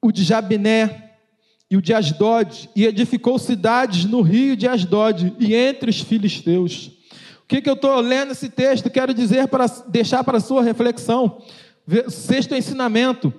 [0.00, 1.12] o de Jabiné,
[1.72, 6.88] e o de Asdod, e edificou cidades no rio de Asdod e entre os filisteus.
[7.42, 8.90] O que, que eu estou lendo esse texto?
[8.90, 11.42] Quero dizer para deixar para a sua reflexão.
[12.10, 13.32] Sexto ensinamento.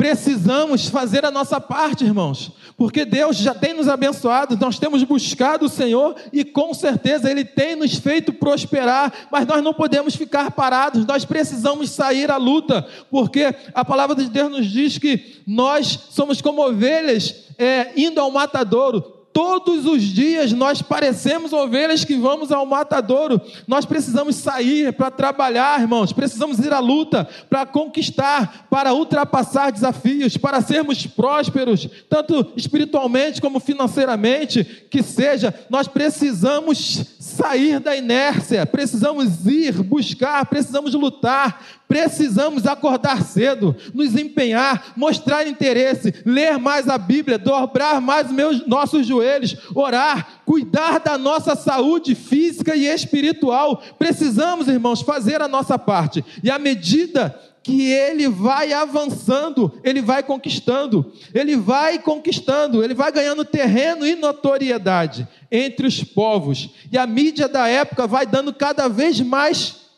[0.00, 5.66] Precisamos fazer a nossa parte, irmãos, porque Deus já tem nos abençoado, nós temos buscado
[5.66, 10.52] o Senhor e com certeza Ele tem nos feito prosperar, mas nós não podemos ficar
[10.52, 16.06] parados, nós precisamos sair à luta, porque a palavra de Deus nos diz que nós
[16.08, 22.50] somos como ovelhas é, indo ao matadouro, Todos os dias nós parecemos ovelhas que vamos
[22.50, 23.40] ao matadouro.
[23.66, 26.12] Nós precisamos sair para trabalhar, irmãos.
[26.12, 33.60] Precisamos ir à luta para conquistar, para ultrapassar desafios, para sermos prósperos, tanto espiritualmente como
[33.60, 35.54] financeiramente, que seja.
[35.70, 44.92] Nós precisamos sair da inércia, precisamos ir buscar, precisamos lutar, Precisamos acordar cedo, nos empenhar,
[44.96, 51.56] mostrar interesse, ler mais a Bíblia, dobrar mais meus, nossos joelhos, orar, cuidar da nossa
[51.56, 53.82] saúde física e espiritual.
[53.98, 56.24] Precisamos, irmãos, fazer a nossa parte.
[56.44, 63.10] E à medida que ele vai avançando, ele vai conquistando, ele vai conquistando, ele vai
[63.10, 66.70] ganhando terreno e notoriedade entre os povos.
[66.92, 69.89] E a mídia da época vai dando cada vez mais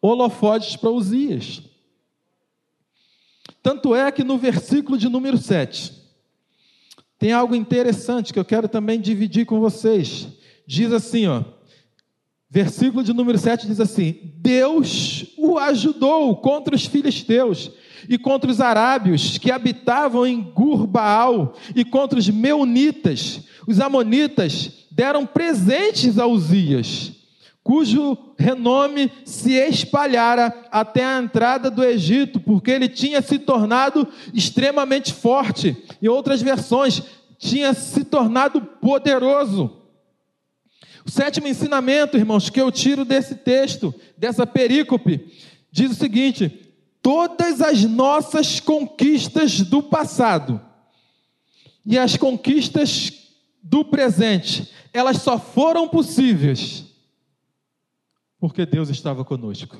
[0.00, 1.62] holofotes para Uzias.
[3.62, 5.92] Tanto é que no versículo de número 7,
[7.18, 10.28] tem algo interessante que eu quero também dividir com vocês.
[10.66, 11.42] Diz assim, ó,
[12.50, 17.70] versículo de número 7 diz assim: Deus o ajudou contra os filisteus
[18.08, 23.40] e contra os arábios que habitavam em Gurbaal e contra os meunitas.
[23.66, 27.13] Os amonitas deram presentes a Uzias
[27.64, 35.14] cujo renome se espalhara até a entrada do Egito, porque ele tinha se tornado extremamente
[35.14, 35.74] forte.
[36.00, 37.02] Em outras versões,
[37.38, 39.78] tinha se tornado poderoso.
[41.06, 45.32] O sétimo ensinamento, irmãos, que eu tiro desse texto, dessa perícope,
[45.72, 50.60] diz o seguinte: todas as nossas conquistas do passado
[51.86, 53.10] e as conquistas
[53.62, 56.83] do presente, elas só foram possíveis
[58.44, 59.74] porque Deus estava conosco.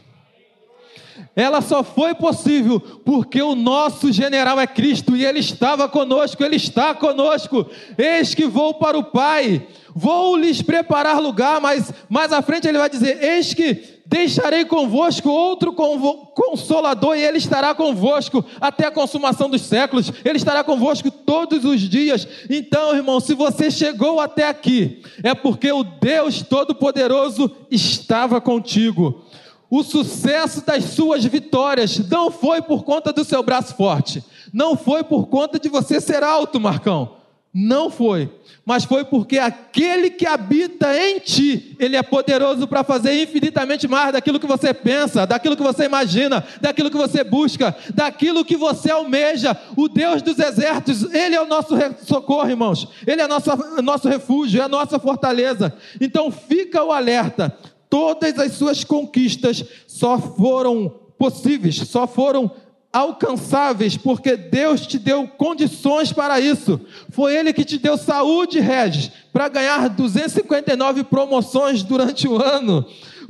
[1.37, 6.57] Ela só foi possível porque o nosso general é Cristo e Ele estava conosco, Ele
[6.57, 7.69] está conosco.
[7.99, 12.79] Eis que vou para o Pai, vou lhes preparar lugar, mas mais à frente Ele
[12.79, 19.49] vai dizer: Eis que deixarei convosco outro consolador, e ele estará convosco até a consumação
[19.49, 22.29] dos séculos, ele estará convosco todos os dias.
[22.51, 29.25] Então, irmão, se você chegou até aqui, é porque o Deus Todo-Poderoso estava contigo.
[29.71, 35.03] O sucesso das suas vitórias não foi por conta do seu braço forte, não foi
[35.03, 37.24] por conta de você ser alto, Marcão.
[37.57, 38.29] Não foi,
[38.67, 44.13] mas foi porque aquele que habita em ti, ele é poderoso para fazer infinitamente mais
[44.13, 48.91] daquilo que você pensa, daquilo que você imagina, daquilo que você busca, daquilo que você
[48.91, 49.57] almeja.
[49.77, 52.89] O Deus dos exércitos, ele é o nosso socorro, irmãos.
[53.07, 53.51] Ele é nosso,
[53.83, 55.73] nosso refúgio, é a nossa fortaleza.
[56.01, 57.57] Então fica o alerta.
[57.89, 62.51] Todas as suas conquistas só foram possíveis, só foram
[62.95, 66.81] alcançáveis, porque Deus te deu condições para isso.
[67.11, 72.87] Foi Ele que te deu saúde, Regis, para ganhar 259 promoções durante o ano.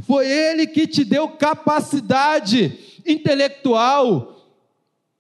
[0.07, 4.37] Foi Ele que te deu capacidade intelectual.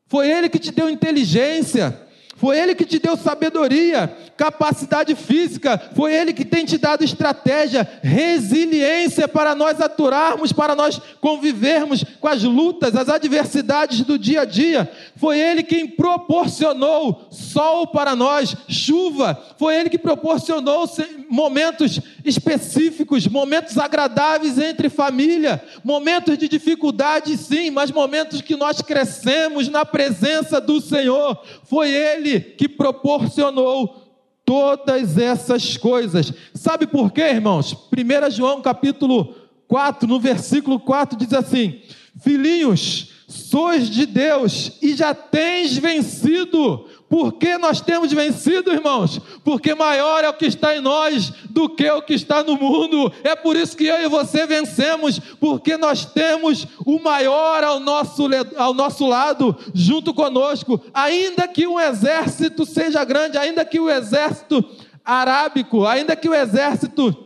[0.06, 2.03] Foi Ele que te deu inteligência.
[2.36, 7.88] Foi Ele que te deu sabedoria, capacidade física, foi Ele que tem te dado estratégia,
[8.02, 14.44] resiliência para nós aturarmos, para nós convivermos com as lutas, as adversidades do dia a
[14.44, 14.90] dia.
[15.16, 19.40] Foi Ele quem proporcionou sol para nós, chuva.
[19.56, 20.90] Foi Ele que proporcionou
[21.28, 29.68] momentos específicos, momentos agradáveis entre família, momentos de dificuldade, sim, mas momentos que nós crescemos
[29.68, 31.40] na presença do Senhor.
[31.64, 34.04] Foi Ele que proporcionou
[34.44, 36.32] todas essas coisas.
[36.52, 37.72] Sabe por quê, irmãos?
[37.72, 39.34] 1 João capítulo
[39.66, 41.80] 4, no versículo 4 diz assim:
[42.20, 46.86] Filhinhos, sois de Deus e já tens vencido.
[47.14, 49.20] Por que nós temos vencido, irmãos?
[49.44, 53.12] Porque maior é o que está em nós do que o que está no mundo.
[53.22, 58.24] É por isso que eu e você vencemos, porque nós temos o maior ao nosso,
[58.56, 60.82] ao nosso lado, junto conosco.
[60.92, 64.64] Ainda que o exército seja grande, ainda que o exército
[65.04, 67.16] arábico, ainda que o exército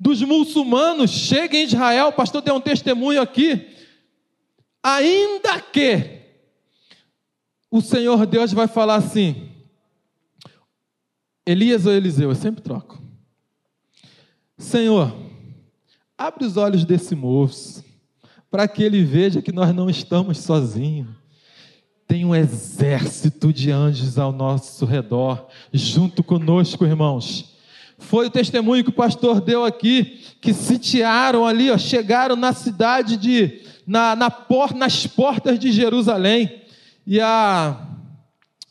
[0.00, 3.68] dos muçulmanos chegue em Israel, o pastor deu um testemunho aqui
[4.82, 6.21] Ainda que
[7.72, 9.48] o Senhor Deus vai falar assim:
[11.46, 13.00] Elias ou Eliseu, eu sempre troco.
[14.58, 15.16] Senhor,
[16.16, 17.82] abre os olhos desse moço,
[18.50, 21.08] para que ele veja que nós não estamos sozinhos.
[22.06, 27.56] Tem um exército de anjos ao nosso redor, junto conosco, irmãos.
[27.96, 33.16] Foi o testemunho que o pastor deu aqui, que sitiaram ali, ó, chegaram na cidade
[33.16, 36.61] de na, na por, nas portas de Jerusalém.
[37.06, 37.88] E a.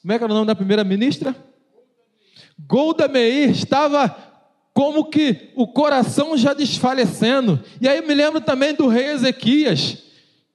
[0.01, 1.35] Como é que era o nome da primeira ministra?
[2.67, 4.15] Golda Meir estava
[4.73, 7.61] como que o coração já desfalecendo.
[7.79, 9.97] E aí me lembro também do rei Ezequias,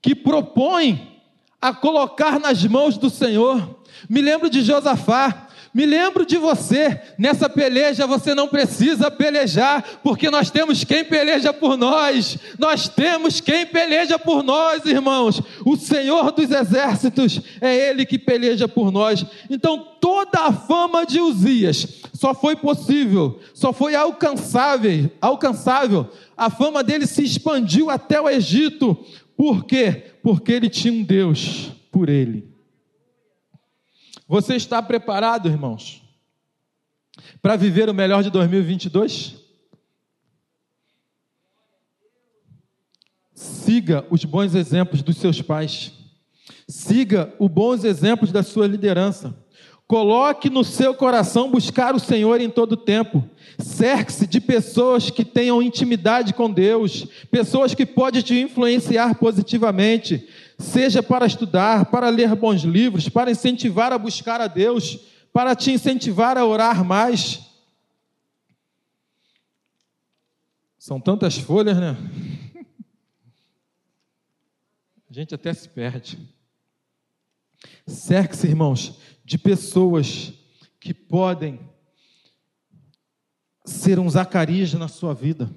[0.01, 1.20] que propõe
[1.61, 3.81] a colocar nas mãos do Senhor.
[4.09, 5.45] Me lembro de Josafá,
[5.77, 11.53] me lembro de você, nessa peleja você não precisa pelejar, porque nós temos quem peleja
[11.53, 15.43] por nós, nós temos quem peleja por nós, irmãos.
[15.66, 19.22] O Senhor dos exércitos é Ele que peleja por nós.
[19.51, 26.09] Então, toda a fama de Uzias só foi possível, só foi alcançável, alcançável.
[26.35, 28.97] A fama dele se expandiu até o Egito.
[29.37, 30.05] Por quê?
[30.22, 32.55] Porque ele tinha um Deus por ele.
[34.29, 36.03] Você está preparado, irmãos,
[37.41, 39.37] para viver o melhor de 2022?
[43.33, 45.93] Siga os bons exemplos dos seus pais.
[46.68, 49.37] Siga os bons exemplos da sua liderança.
[49.87, 53.22] Coloque no seu coração buscar o Senhor em todo tempo.
[53.57, 60.27] Cerque-se de pessoas que tenham intimidade com Deus, pessoas que podem te influenciar positivamente
[60.59, 64.98] seja para estudar, para ler bons livros, para incentivar a buscar a Deus,
[65.32, 67.44] para te incentivar a orar mais.
[70.78, 71.96] São tantas folhas, né?
[75.11, 76.18] A gente até se perde.
[77.86, 80.32] Cerque-se, irmãos, de pessoas
[80.78, 81.59] que podem
[83.64, 85.50] ser um Zacarias na sua vida.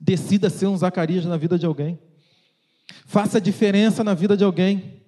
[0.00, 1.98] Decida ser um Zacarias na vida de alguém.
[3.08, 5.00] Faça diferença na vida de alguém.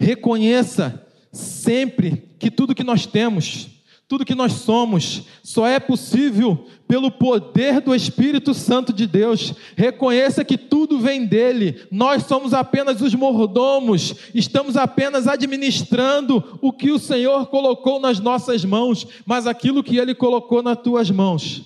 [0.00, 3.68] Reconheça sempre que tudo que nós temos,
[4.08, 9.54] tudo que nós somos, só é possível pelo poder do Espírito Santo de Deus.
[9.76, 11.80] Reconheça que tudo vem dele.
[11.88, 18.64] Nós somos apenas os mordomos, estamos apenas administrando o que o Senhor colocou nas nossas
[18.64, 21.62] mãos, mas aquilo que ele colocou nas tuas mãos.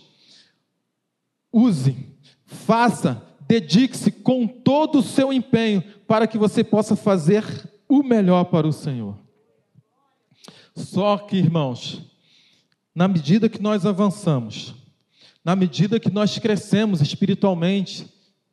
[1.51, 1.97] Use,
[2.45, 7.45] faça, dedique-se com todo o seu empenho para que você possa fazer
[7.89, 9.19] o melhor para o Senhor.
[10.75, 12.03] Só que, irmãos,
[12.95, 14.75] na medida que nós avançamos,
[15.45, 18.09] na medida que nós crescemos espiritualmente,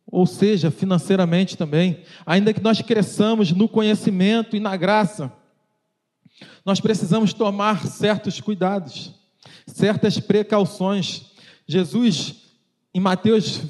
[0.06, 5.32] ou seja, financeiramente também, ainda que nós cresçamos no conhecimento e na graça,
[6.66, 9.14] nós precisamos tomar certos cuidados,
[9.66, 11.32] certas precauções.
[11.66, 12.51] Jesus,
[12.94, 13.62] em Mateus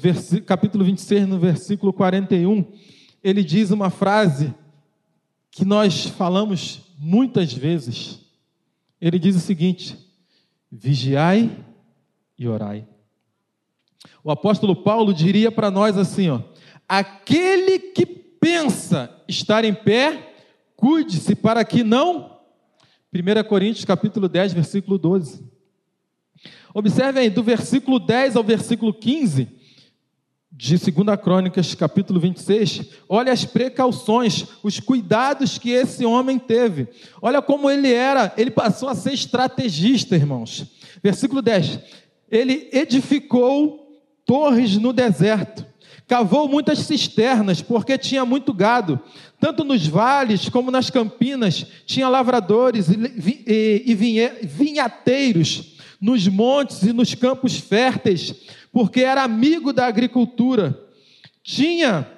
[0.46, 2.64] capítulo 26, no versículo 41,
[3.22, 4.52] ele diz uma frase
[5.50, 8.20] que nós falamos muitas vezes.
[9.00, 9.96] Ele diz o seguinte:
[10.70, 11.56] vigiai
[12.36, 12.86] e orai.
[14.24, 16.40] O apóstolo Paulo diria para nós assim, ó:
[16.88, 20.34] aquele que pensa estar em pé,
[20.74, 22.40] cuide-se para que não
[23.14, 25.51] 1 Coríntios capítulo 10, versículo 12.
[26.74, 29.48] Observe aí, do versículo 10 ao versículo 15
[30.54, 36.88] de 2 Crônicas, capítulo 26, olha as precauções, os cuidados que esse homem teve.
[37.20, 40.66] Olha como ele era, ele passou a ser estrategista, irmãos.
[41.02, 41.78] Versículo 10.
[42.30, 45.66] Ele edificou torres no deserto,
[46.06, 49.00] cavou muitas cisternas, porque tinha muito gado.
[49.40, 53.94] Tanto nos vales como nas campinas, tinha lavradores e
[54.44, 55.71] vinhateiros,
[56.02, 58.34] nos montes e nos campos férteis
[58.72, 60.80] porque era amigo da agricultura.
[61.44, 62.08] Tinha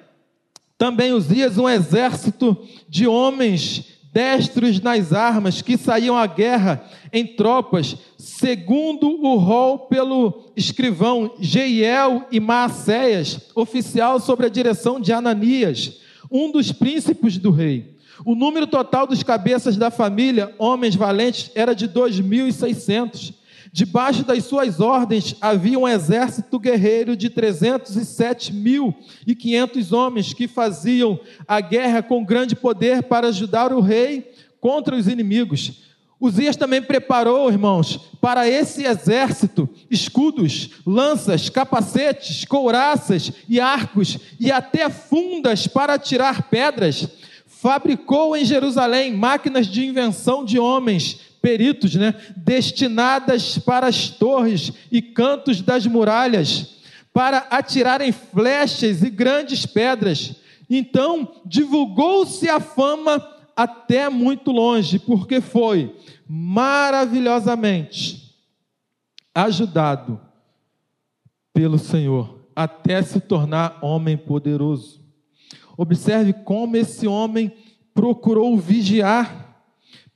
[0.77, 2.57] também Uzias um exército
[2.87, 10.51] de homens destros nas armas que saíam à guerra em tropas, segundo o rol pelo
[10.55, 15.99] escrivão Jeiel e Maacéias, oficial sobre a direção de Ananias,
[16.31, 17.93] um dos príncipes do rei.
[18.23, 23.33] O número total dos cabeças da família, homens valentes, era de 2.600
[23.75, 28.95] Debaixo das suas ordens havia um exército guerreiro de 307 mil
[29.27, 34.95] e 500 homens que faziam a guerra com grande poder para ajudar o rei contra
[34.95, 35.81] os inimigos.
[36.17, 44.89] Uzias também preparou, irmãos, para esse exército escudos, lanças, capacetes, couraças e arcos e até
[44.89, 47.09] fundas para tirar pedras.
[47.45, 54.99] Fabricou em Jerusalém máquinas de invenção de homens peritos, né, destinadas para as torres e
[54.99, 56.77] cantos das muralhas,
[57.13, 60.37] para atirarem flechas e grandes pedras.
[60.67, 63.23] Então divulgou-se a fama
[63.55, 65.95] até muito longe, porque foi
[66.27, 68.33] maravilhosamente
[69.31, 70.19] ajudado
[71.53, 74.99] pelo Senhor até se tornar homem poderoso.
[75.77, 77.53] Observe como esse homem
[77.93, 79.44] procurou vigiar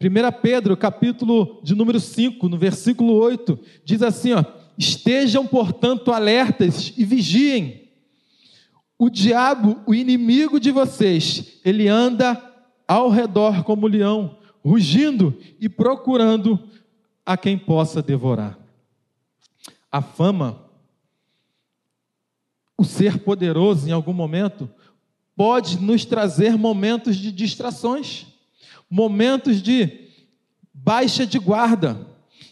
[0.02, 4.43] 1 Pedro, capítulo de número 5, no versículo 8, diz assim: ó,
[4.78, 7.89] Estejam, portanto, alertas e vigiem.
[8.97, 12.41] O diabo, o inimigo de vocês, ele anda
[12.88, 16.58] ao redor como leão, rugindo e procurando
[17.26, 18.58] a quem possa devorar.
[19.91, 20.64] A fama,
[22.78, 24.70] o ser poderoso em algum momento,
[25.36, 28.30] pode nos trazer momentos de distrações
[28.90, 30.08] momentos de
[30.74, 32.08] baixa de guarda.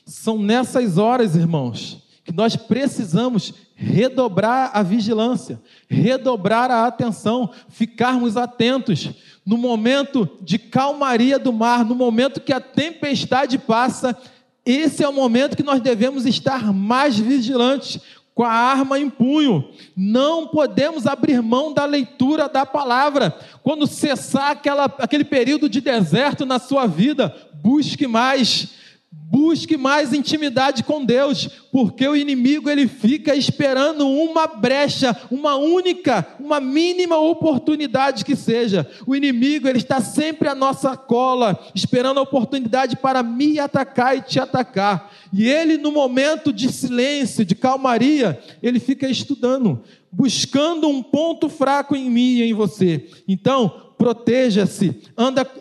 [0.06, 9.12] São nessas horas, irmãos, que nós precisamos redobrar a vigilância, redobrar a atenção, ficarmos atentos.
[9.46, 14.18] No momento de calmaria do mar, no momento que a tempestade passa,
[14.66, 18.02] esse é o momento que nós devemos estar mais vigilantes,
[18.38, 19.68] com a arma em punho.
[19.96, 23.36] Não podemos abrir mão da leitura da palavra.
[23.64, 28.68] Quando cessar aquela, aquele período de deserto na sua vida, busque mais.
[29.10, 36.26] Busque mais intimidade com Deus, porque o inimigo ele fica esperando uma brecha, uma única,
[36.40, 38.90] uma mínima oportunidade que seja.
[39.06, 44.22] O inimigo ele está sempre à nossa cola, esperando a oportunidade para me atacar e
[44.22, 45.12] te atacar.
[45.34, 51.96] E ele no momento de silêncio, de calmaria, ele fica estudando, buscando um ponto fraco
[51.96, 53.10] em mim e em você.
[53.28, 55.02] Então, proteja-se,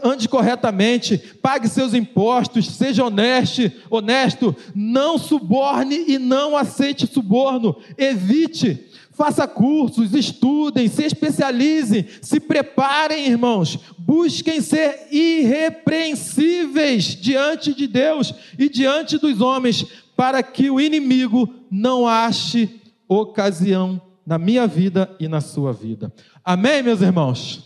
[0.03, 4.57] ande corretamente, pague seus impostos, seja honesto, honesto.
[4.75, 7.77] Não suborne e não aceite suborno.
[7.97, 8.85] Evite.
[9.13, 13.79] Faça cursos, estudem, se especializem, se preparem, irmãos.
[13.99, 22.07] Busquem ser irrepreensíveis diante de Deus e diante dos homens, para que o inimigo não
[22.07, 22.79] ache
[23.09, 26.13] ocasião na minha vida e na sua vida.
[26.45, 27.66] Amém, meus irmãos?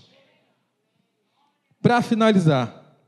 [1.81, 2.99] Para finalizar,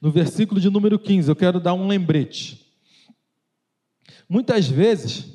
[0.00, 2.66] no versículo de número 15, eu quero dar um lembrete.
[4.28, 5.26] Muitas vezes,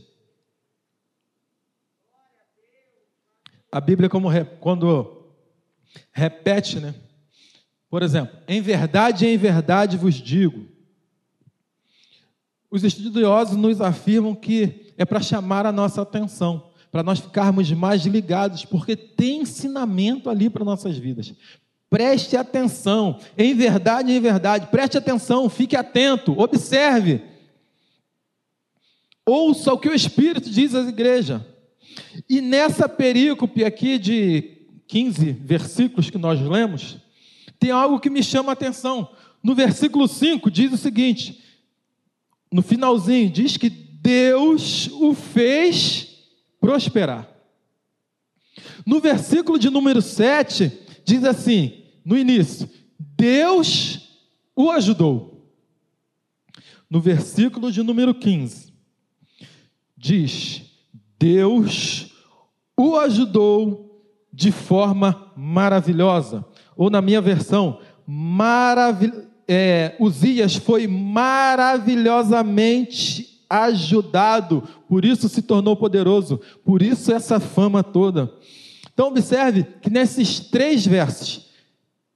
[3.71, 4.27] a Bíblia, como
[4.59, 5.33] quando
[6.11, 6.95] repete, né?
[7.89, 10.67] Por exemplo, em verdade, em verdade vos digo.
[12.69, 18.05] Os estudiosos nos afirmam que é para chamar a nossa atenção, para nós ficarmos mais
[18.05, 21.33] ligados, porque tem ensinamento ali para nossas vidas.
[21.89, 27.21] Preste atenção, em verdade, em verdade, preste atenção, fique atento, observe.
[29.25, 31.41] Ouça o que o Espírito diz às igrejas.
[32.29, 34.57] E nessa perícope aqui de
[34.87, 36.97] 15 versículos que nós lemos,
[37.59, 39.09] tem algo que me chama a atenção.
[39.41, 41.41] No versículo 5 diz o seguinte:
[42.51, 46.07] no finalzinho, diz que Deus o fez
[46.59, 47.27] prosperar.
[48.85, 50.71] No versículo de número 7,
[51.07, 54.01] diz assim, no início: Deus
[54.53, 55.49] o ajudou.
[56.89, 58.73] No versículo de número 15,
[59.95, 60.63] diz:
[61.17, 62.11] Deus
[62.75, 66.45] o ajudou de forma maravilhosa.
[66.75, 69.13] Ou na minha versão, maravil...
[69.47, 78.29] é, Uzias foi maravilhosamente ajudado, por isso se tornou poderoso, por isso essa fama toda.
[78.97, 81.51] Então, observe que nesses três versos,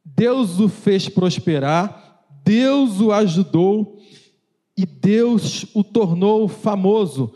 [0.04, 4.00] Deus o fez prosperar, Deus o ajudou
[4.76, 7.36] e Deus o tornou famoso.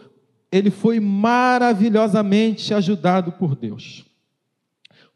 [0.51, 4.03] Ele foi maravilhosamente ajudado por Deus.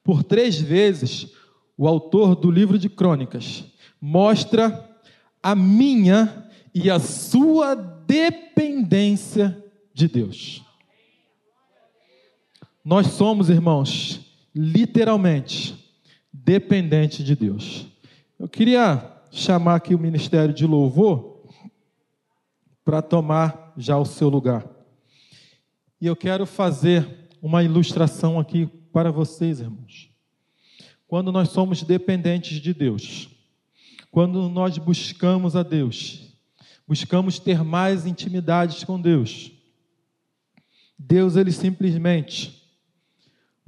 [0.04, 1.34] Por três vezes,
[1.76, 3.64] o autor do livro de Crônicas
[4.00, 4.88] mostra
[5.42, 9.58] a minha e a sua dependência
[9.92, 10.69] de Deus.
[12.84, 14.22] Nós somos, irmãos,
[14.56, 15.76] literalmente
[16.32, 17.86] dependentes de Deus.
[18.40, 21.44] Eu queria chamar aqui o ministério de louvor
[22.84, 24.66] para tomar já o seu lugar.
[26.02, 30.10] E eu quero fazer uma ilustração aqui para vocês, irmãos.
[31.08, 33.30] Quando nós somos dependentes de Deus,
[34.10, 36.36] quando nós buscamos a Deus,
[36.88, 39.52] buscamos ter mais intimidades com Deus,
[40.98, 42.59] Deus ele simplesmente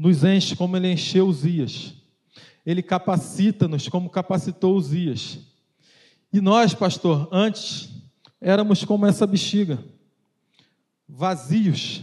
[0.02, 1.94] nos enche como ele encheu os dias.
[2.66, 5.38] Ele capacita-nos como capacitou os dias.
[6.34, 7.88] E nós, pastor, antes
[8.40, 9.78] éramos como essa bexiga,
[11.08, 12.02] vazios,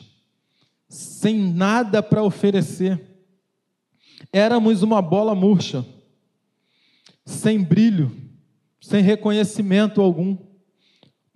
[0.89, 3.05] sem nada para oferecer.
[4.33, 5.85] Éramos uma bola murcha,
[7.25, 8.17] sem brilho,
[8.81, 10.39] sem reconhecimento algum,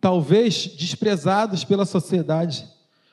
[0.00, 2.64] talvez desprezados pela sociedade,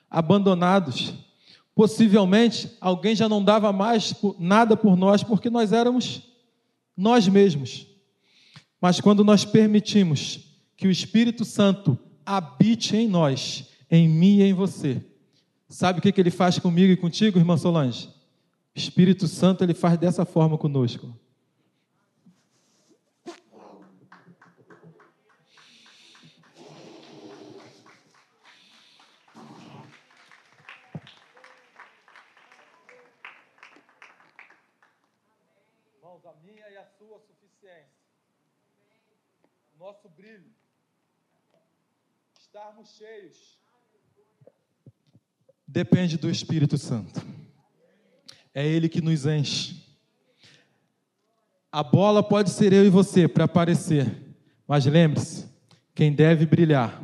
[0.08, 1.29] abandonados
[1.76, 6.24] Possivelmente alguém já não dava mais nada por nós porque nós éramos
[6.96, 7.88] nós mesmos.
[8.82, 10.40] Mas quando nós permitimos
[10.76, 15.02] que o Espírito Santo habite em nós, em mim e em você,
[15.68, 18.08] sabe o que ele faz comigo e contigo, irmã Solange?
[18.76, 21.14] O Espírito Santo ele faz dessa forma conosco.
[39.90, 40.54] nosso brilho,
[42.50, 43.60] estarmos cheios,
[45.68, 47.22] depende do Espírito Santo.
[48.52, 49.86] É Ele que nos enche.
[51.72, 54.36] A bola pode ser eu e você para aparecer,
[54.68, 55.48] mas lembre-se:
[55.94, 57.00] quem deve brilhar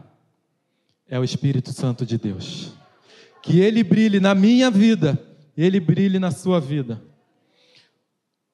[1.08, 2.74] é o Espírito Santo de Deus.
[3.44, 5.24] Que ele brilhe na minha vida,
[5.56, 7.00] ele brilhe na sua vida.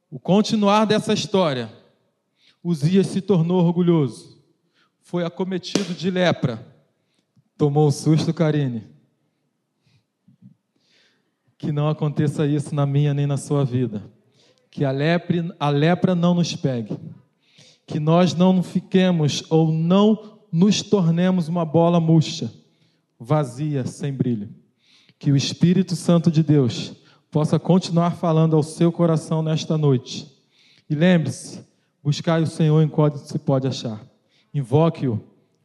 [0.09, 1.71] O continuar dessa história
[2.61, 4.43] Uzias se tornou orgulhoso,
[4.99, 6.69] foi acometido de lepra,
[7.61, 8.81] tomou um susto, Karine.
[11.59, 14.01] Que não aconteça isso na minha nem na sua vida.
[14.71, 16.97] Que a lepra, a lepra não nos pegue.
[17.85, 22.51] Que nós não fiquemos ou não nos tornemos uma bola murcha,
[23.19, 24.49] vazia, sem brilho.
[25.19, 26.93] Que o Espírito Santo de Deus
[27.29, 30.27] possa continuar falando ao seu coração nesta noite.
[30.89, 31.63] E lembre-se,
[32.03, 34.03] Buscai o Senhor enquanto se pode achar.
[34.51, 35.21] Invoque-o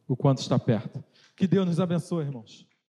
[0.07, 1.03] o quanto está perto.
[1.37, 2.67] Que Deus nos abençoe, irmãos.